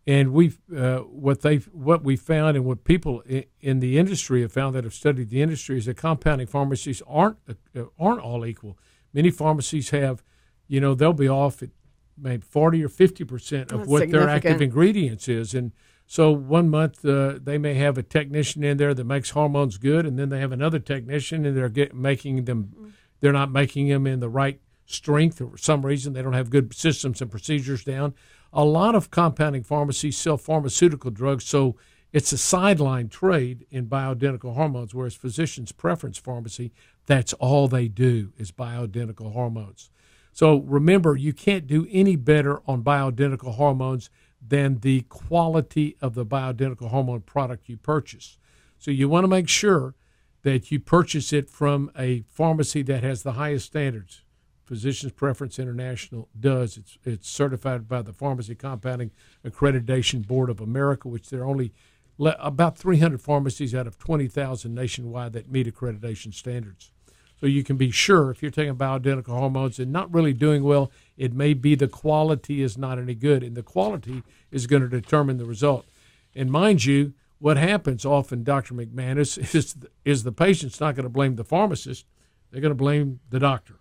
And 0.09 0.33
we, 0.33 0.53
uh, 0.75 1.01
what 1.01 1.41
they, 1.41 1.57
what 1.57 2.03
we 2.03 2.15
found, 2.15 2.57
and 2.57 2.65
what 2.65 2.83
people 2.83 3.21
in 3.61 3.79
the 3.79 3.99
industry 3.99 4.41
have 4.41 4.51
found 4.51 4.73
that 4.73 4.83
have 4.83 4.95
studied 4.95 5.29
the 5.29 5.39
industry 5.39 5.77
is 5.77 5.85
that 5.85 5.97
compounding 5.97 6.47
pharmacies 6.47 7.03
aren't 7.05 7.37
uh, 7.47 7.83
aren't 7.99 8.19
all 8.19 8.43
equal. 8.43 8.75
Many 9.13 9.29
pharmacies 9.29 9.91
have, 9.91 10.23
you 10.67 10.81
know, 10.81 10.95
they'll 10.95 11.13
be 11.13 11.29
off 11.29 11.61
at 11.61 11.69
maybe 12.17 12.41
40 12.41 12.83
or 12.83 12.89
50 12.89 13.23
percent 13.23 13.71
of 13.71 13.81
That's 13.81 13.89
what 13.91 14.09
their 14.09 14.27
active 14.27 14.63
ingredients 14.63 15.27
is. 15.27 15.53
And 15.53 15.73
so 16.07 16.31
one 16.31 16.69
month 16.69 17.05
uh, 17.05 17.37
they 17.39 17.59
may 17.59 17.75
have 17.75 17.95
a 17.99 18.03
technician 18.03 18.63
in 18.63 18.77
there 18.77 18.95
that 18.95 19.05
makes 19.05 19.29
hormones 19.29 19.77
good, 19.77 20.07
and 20.07 20.17
then 20.17 20.29
they 20.29 20.39
have 20.39 20.51
another 20.51 20.79
technician 20.79 21.45
and 21.45 21.55
they're 21.55 21.69
get, 21.69 21.93
making 21.93 22.45
them, 22.45 22.73
mm. 22.75 22.91
they're 23.19 23.31
not 23.31 23.51
making 23.51 23.89
them 23.89 24.07
in 24.07 24.21
the 24.21 24.29
right 24.29 24.59
strength 24.87 25.39
or 25.39 25.51
for 25.51 25.57
some 25.59 25.85
reason 25.85 26.13
they 26.13 26.23
don't 26.23 26.33
have 26.33 26.49
good 26.49 26.73
systems 26.73 27.21
and 27.21 27.29
procedures 27.29 27.83
down. 27.83 28.15
A 28.51 28.65
lot 28.65 28.95
of 28.95 29.11
compounding 29.11 29.63
pharmacies 29.63 30.17
sell 30.17 30.37
pharmaceutical 30.37 31.11
drugs, 31.11 31.45
so 31.45 31.75
it's 32.11 32.31
a 32.31 32.37
sideline 32.37 33.07
trade 33.07 33.67
in 33.69 33.87
bioidentical 33.87 34.55
hormones, 34.55 34.95
whereas 34.95 35.13
physicians' 35.13 35.71
preference 35.71 36.17
pharmacy, 36.17 36.71
that's 37.05 37.33
all 37.33 37.67
they 37.67 37.87
do 37.87 38.33
is 38.37 38.51
bioidentical 38.51 39.33
hormones. 39.33 39.91
So 40.31 40.59
remember, 40.61 41.15
you 41.15 41.33
can't 41.33 41.67
do 41.67 41.87
any 41.91 42.15
better 42.15 42.61
on 42.65 42.83
bioidentical 42.83 43.55
hormones 43.55 44.09
than 44.45 44.79
the 44.79 45.01
quality 45.01 45.97
of 46.01 46.15
the 46.15 46.25
bioidentical 46.25 46.89
hormone 46.89 47.21
product 47.21 47.69
you 47.69 47.77
purchase. 47.77 48.37
So 48.79 48.89
you 48.89 49.09
want 49.09 49.25
to 49.25 49.27
make 49.27 49.49
sure 49.49 49.95
that 50.43 50.71
you 50.71 50.79
purchase 50.79 51.33
it 51.33 51.49
from 51.49 51.91
a 51.97 52.23
pharmacy 52.29 52.81
that 52.83 53.03
has 53.03 53.23
the 53.23 53.33
highest 53.33 53.65
standards. 53.65 54.23
Physicians 54.69 55.13
Preference 55.13 55.57
International 55.57 56.29
does. 56.39 56.77
It's 56.77 56.99
it's 57.03 57.27
certified 57.27 57.87
by 57.87 58.03
the 58.03 58.13
Pharmacy 58.13 58.53
Compounding 58.53 59.09
Accreditation 59.43 60.27
Board 60.27 60.47
of 60.47 60.61
America, 60.61 61.07
which 61.07 61.31
there 61.31 61.41
are 61.41 61.47
only 61.47 61.73
le- 62.19 62.37
about 62.39 62.77
300 62.77 63.19
pharmacies 63.19 63.73
out 63.73 63.87
of 63.87 63.97
20,000 63.97 64.71
nationwide 64.71 65.33
that 65.33 65.49
meet 65.49 65.65
accreditation 65.65 66.31
standards. 66.35 66.91
So 67.39 67.47
you 67.47 67.63
can 67.63 67.77
be 67.77 67.89
sure 67.89 68.29
if 68.29 68.43
you're 68.43 68.51
taking 68.51 68.75
bioidentical 68.75 69.39
hormones 69.39 69.79
and 69.79 69.91
not 69.91 70.13
really 70.13 70.33
doing 70.33 70.63
well, 70.63 70.91
it 71.17 71.33
may 71.33 71.55
be 71.55 71.73
the 71.73 71.87
quality 71.87 72.61
is 72.61 72.77
not 72.77 72.99
any 72.99 73.15
good, 73.15 73.41
and 73.41 73.57
the 73.57 73.63
quality 73.63 74.21
is 74.51 74.67
going 74.67 74.83
to 74.83 74.87
determine 74.87 75.37
the 75.37 75.45
result. 75.45 75.87
And 76.35 76.51
mind 76.51 76.85
you, 76.85 77.15
what 77.39 77.57
happens 77.57 78.05
often, 78.05 78.43
Dr. 78.43 78.75
McManus, 78.75 79.35
is 79.55 79.75
is 80.05 80.21
the 80.21 80.31
patient's 80.31 80.79
not 80.79 80.93
going 80.93 81.05
to 81.05 81.09
blame 81.09 81.37
the 81.37 81.43
pharmacist; 81.43 82.05
they're 82.51 82.61
going 82.61 82.69
to 82.69 82.75
blame 82.75 83.19
the 83.31 83.39
doctor 83.39 83.78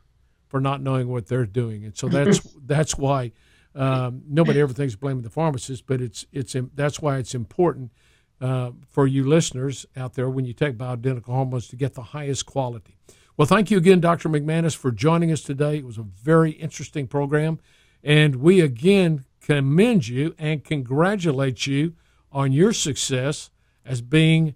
for 0.49 0.61
not 0.61 0.83
knowing 0.83 1.09
what 1.09 1.27
they're 1.27 1.47
doing, 1.47 1.85
and 1.85 1.97
so 1.97 2.09
that's 2.09 2.41
that's 2.65 2.97
why 2.97 3.33
um, 3.75 4.23
nobody 4.29 4.61
ever 4.61 4.73
thinks 4.73 4.95
blaming 4.97 5.23
the 5.23 5.31
pharmacist, 5.31 5.87
but 5.87 6.01
it's 6.01 6.27
it's 6.33 6.57
that's 6.75 7.01
why 7.01 7.19
it's 7.19 7.35
important 7.35 7.93
uh, 8.41 8.71
for 8.89 9.07
you 9.07 9.25
listeners 9.25 9.87
out 9.97 10.15
there 10.15 10.29
when 10.29 10.45
you 10.45 10.53
take 10.53 10.77
bioidentical 10.77 11.27
hormones 11.27 11.69
to 11.69 11.77
get 11.77 11.95
the 11.95 12.03
highest 12.03 12.47
quality. 12.47 12.97
Well, 13.37 13.47
thank 13.47 13.71
you 13.71 13.79
again, 13.79 14.01
Dr. 14.01 14.29
McManus, 14.29 14.77
for 14.77 14.91
joining 14.91 15.31
us 15.31 15.43
today. 15.43 15.77
It 15.77 15.85
was 15.85 15.97
a 15.97 16.03
very 16.03 16.51
interesting 16.53 17.07
program. 17.07 17.61
And 18.03 18.37
we 18.37 18.61
again 18.61 19.25
commend 19.41 20.09
you 20.09 20.35
and 20.39 20.65
congratulate 20.65 21.67
you 21.67 21.95
on 22.33 22.53
your 22.53 22.73
success 22.73 23.51
as 23.85 24.01
being 24.01 24.55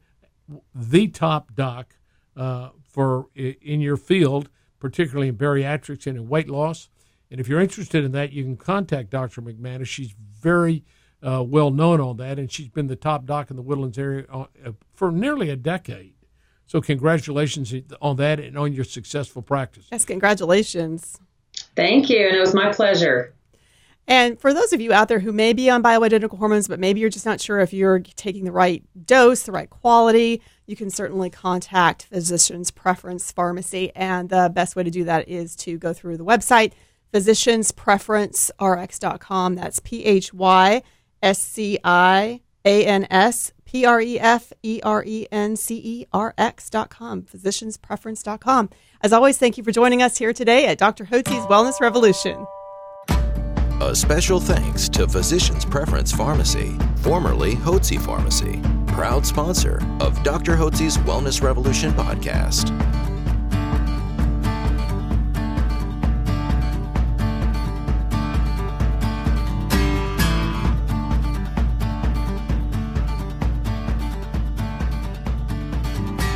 the 0.75 1.09
top 1.09 1.55
doc 1.55 1.97
uh, 2.37 2.71
for 2.83 3.27
in 3.35 3.81
your 3.81 3.97
field, 3.97 4.49
particularly 4.83 5.29
in 5.29 5.37
bariatrics 5.37 6.09
and 6.09 6.17
in 6.17 6.29
weight 6.29 6.51
loss. 6.51 6.89
And 7.31 7.39
if 7.39 7.47
you're 7.47 7.61
interested 7.61 8.05
in 8.05 8.11
that, 8.13 8.33
you 8.33 8.43
can 8.43 8.57
contact 8.57 9.11
Dr. 9.11 9.41
McManus. 9.41 9.87
She's 9.87 10.13
very 10.41 10.85
uh, 11.23 11.45
well 11.47 11.71
known 11.71 12.01
on 12.01 12.17
that, 12.17 12.41
and 12.41 12.51
she's 12.51 12.69
been 12.69 12.89
the 12.89 12.97
top 12.97 13.25
doc 13.25 13.49
in 13.49 13.57
the 13.57 13.63
Woodlands 13.63 13.97
area 13.97 14.27
uh, 14.29 14.47
for 14.93 15.13
nearly 15.13 15.51
a 15.51 15.57
decade. 15.57 16.15
So, 16.67 16.81
congratulations 16.81 17.73
on 18.01 18.17
that 18.17 18.41
and 18.41 18.59
on 18.59 18.73
your 18.73 18.85
successful 18.85 19.41
practice. 19.41 19.87
Yes, 19.93 20.05
congratulations. 20.05 21.21
Thank 21.77 22.11
you, 22.11 22.27
and 22.27 22.37
it 22.37 22.41
was 22.41 22.55
my 22.55 22.73
pleasure. 22.73 23.35
And 24.09 24.41
for 24.41 24.53
those 24.53 24.73
of 24.73 24.81
you 24.81 24.93
out 24.93 25.07
there 25.07 25.21
who 25.21 25.33
may 25.33 25.53
be 25.53 25.71
on 25.71 25.81
bioidentical 25.81 26.39
hormones, 26.39 26.67
but 26.67 26.81
maybe 26.81 26.99
you're 26.99 27.09
just 27.09 27.25
not 27.25 27.41
sure 27.41 27.61
if 27.61 27.73
you're 27.73 28.01
taking 28.01 28.45
the 28.45 28.53
right 28.53 28.83
dose, 29.07 29.45
the 29.45 29.53
right 29.53 29.71
quality, 29.71 30.43
you 30.67 30.77
can 30.77 30.91
certainly 30.91 31.31
contact 31.31 32.05
Physicians 32.05 32.71
Preference 32.71 33.33
Pharmacy. 33.33 33.91
And 33.95 34.29
the 34.29 34.51
best 34.55 34.77
way 34.77 34.83
to 34.83 34.91
do 34.91 35.05
that 35.05 35.29
is 35.29 35.57
to 35.57 35.79
go 35.79 35.93
through 35.93 36.17
the 36.17 36.25
website, 36.25 36.73
physicianspreferencerx.com. 37.13 39.55
That's 39.55 39.79
P 39.81 40.05
H 40.05 40.33
Y 40.33 40.83
S 41.23 41.41
C 41.41 41.79
I 41.85 42.41
A 42.65 42.87
N 42.87 43.07
S 43.11 43.53
P 43.65 43.85
R 43.85 44.01
E 44.01 44.19
F 44.19 44.53
E 44.63 44.81
R 44.83 45.05
E 45.07 45.27
N 45.33 45.57
C 45.57 45.77
E 45.77 46.07
R 46.13 46.35
X.com, 46.37 47.23
physicianspreference.com. 47.23 48.71
As 49.01 49.13
always, 49.13 49.39
thank 49.39 49.59
you 49.59 49.65
for 49.65 49.73
joining 49.73 50.03
us 50.03 50.19
here 50.19 50.33
today 50.33 50.67
at 50.67 50.79
Dr. 50.79 51.07
Hotze's 51.07 51.47
Wellness 51.47 51.81
Revolution. 51.81 52.47
A 53.81 53.97
special 53.97 54.39
thanks 54.39 54.89
to 54.91 55.09
Physicians 55.09 55.65
Preference 55.65 56.13
Pharmacy, 56.13 56.79
formerly 56.99 57.57
Hotze 57.57 58.01
Pharmacy, 58.01 58.63
proud 58.93 59.27
sponsor 59.27 59.81
of 60.01 60.23
Dr. 60.23 60.55
Hotze's 60.55 60.99
Wellness 60.99 61.43
Revolution 61.43 61.93
podcast. 61.93 63.02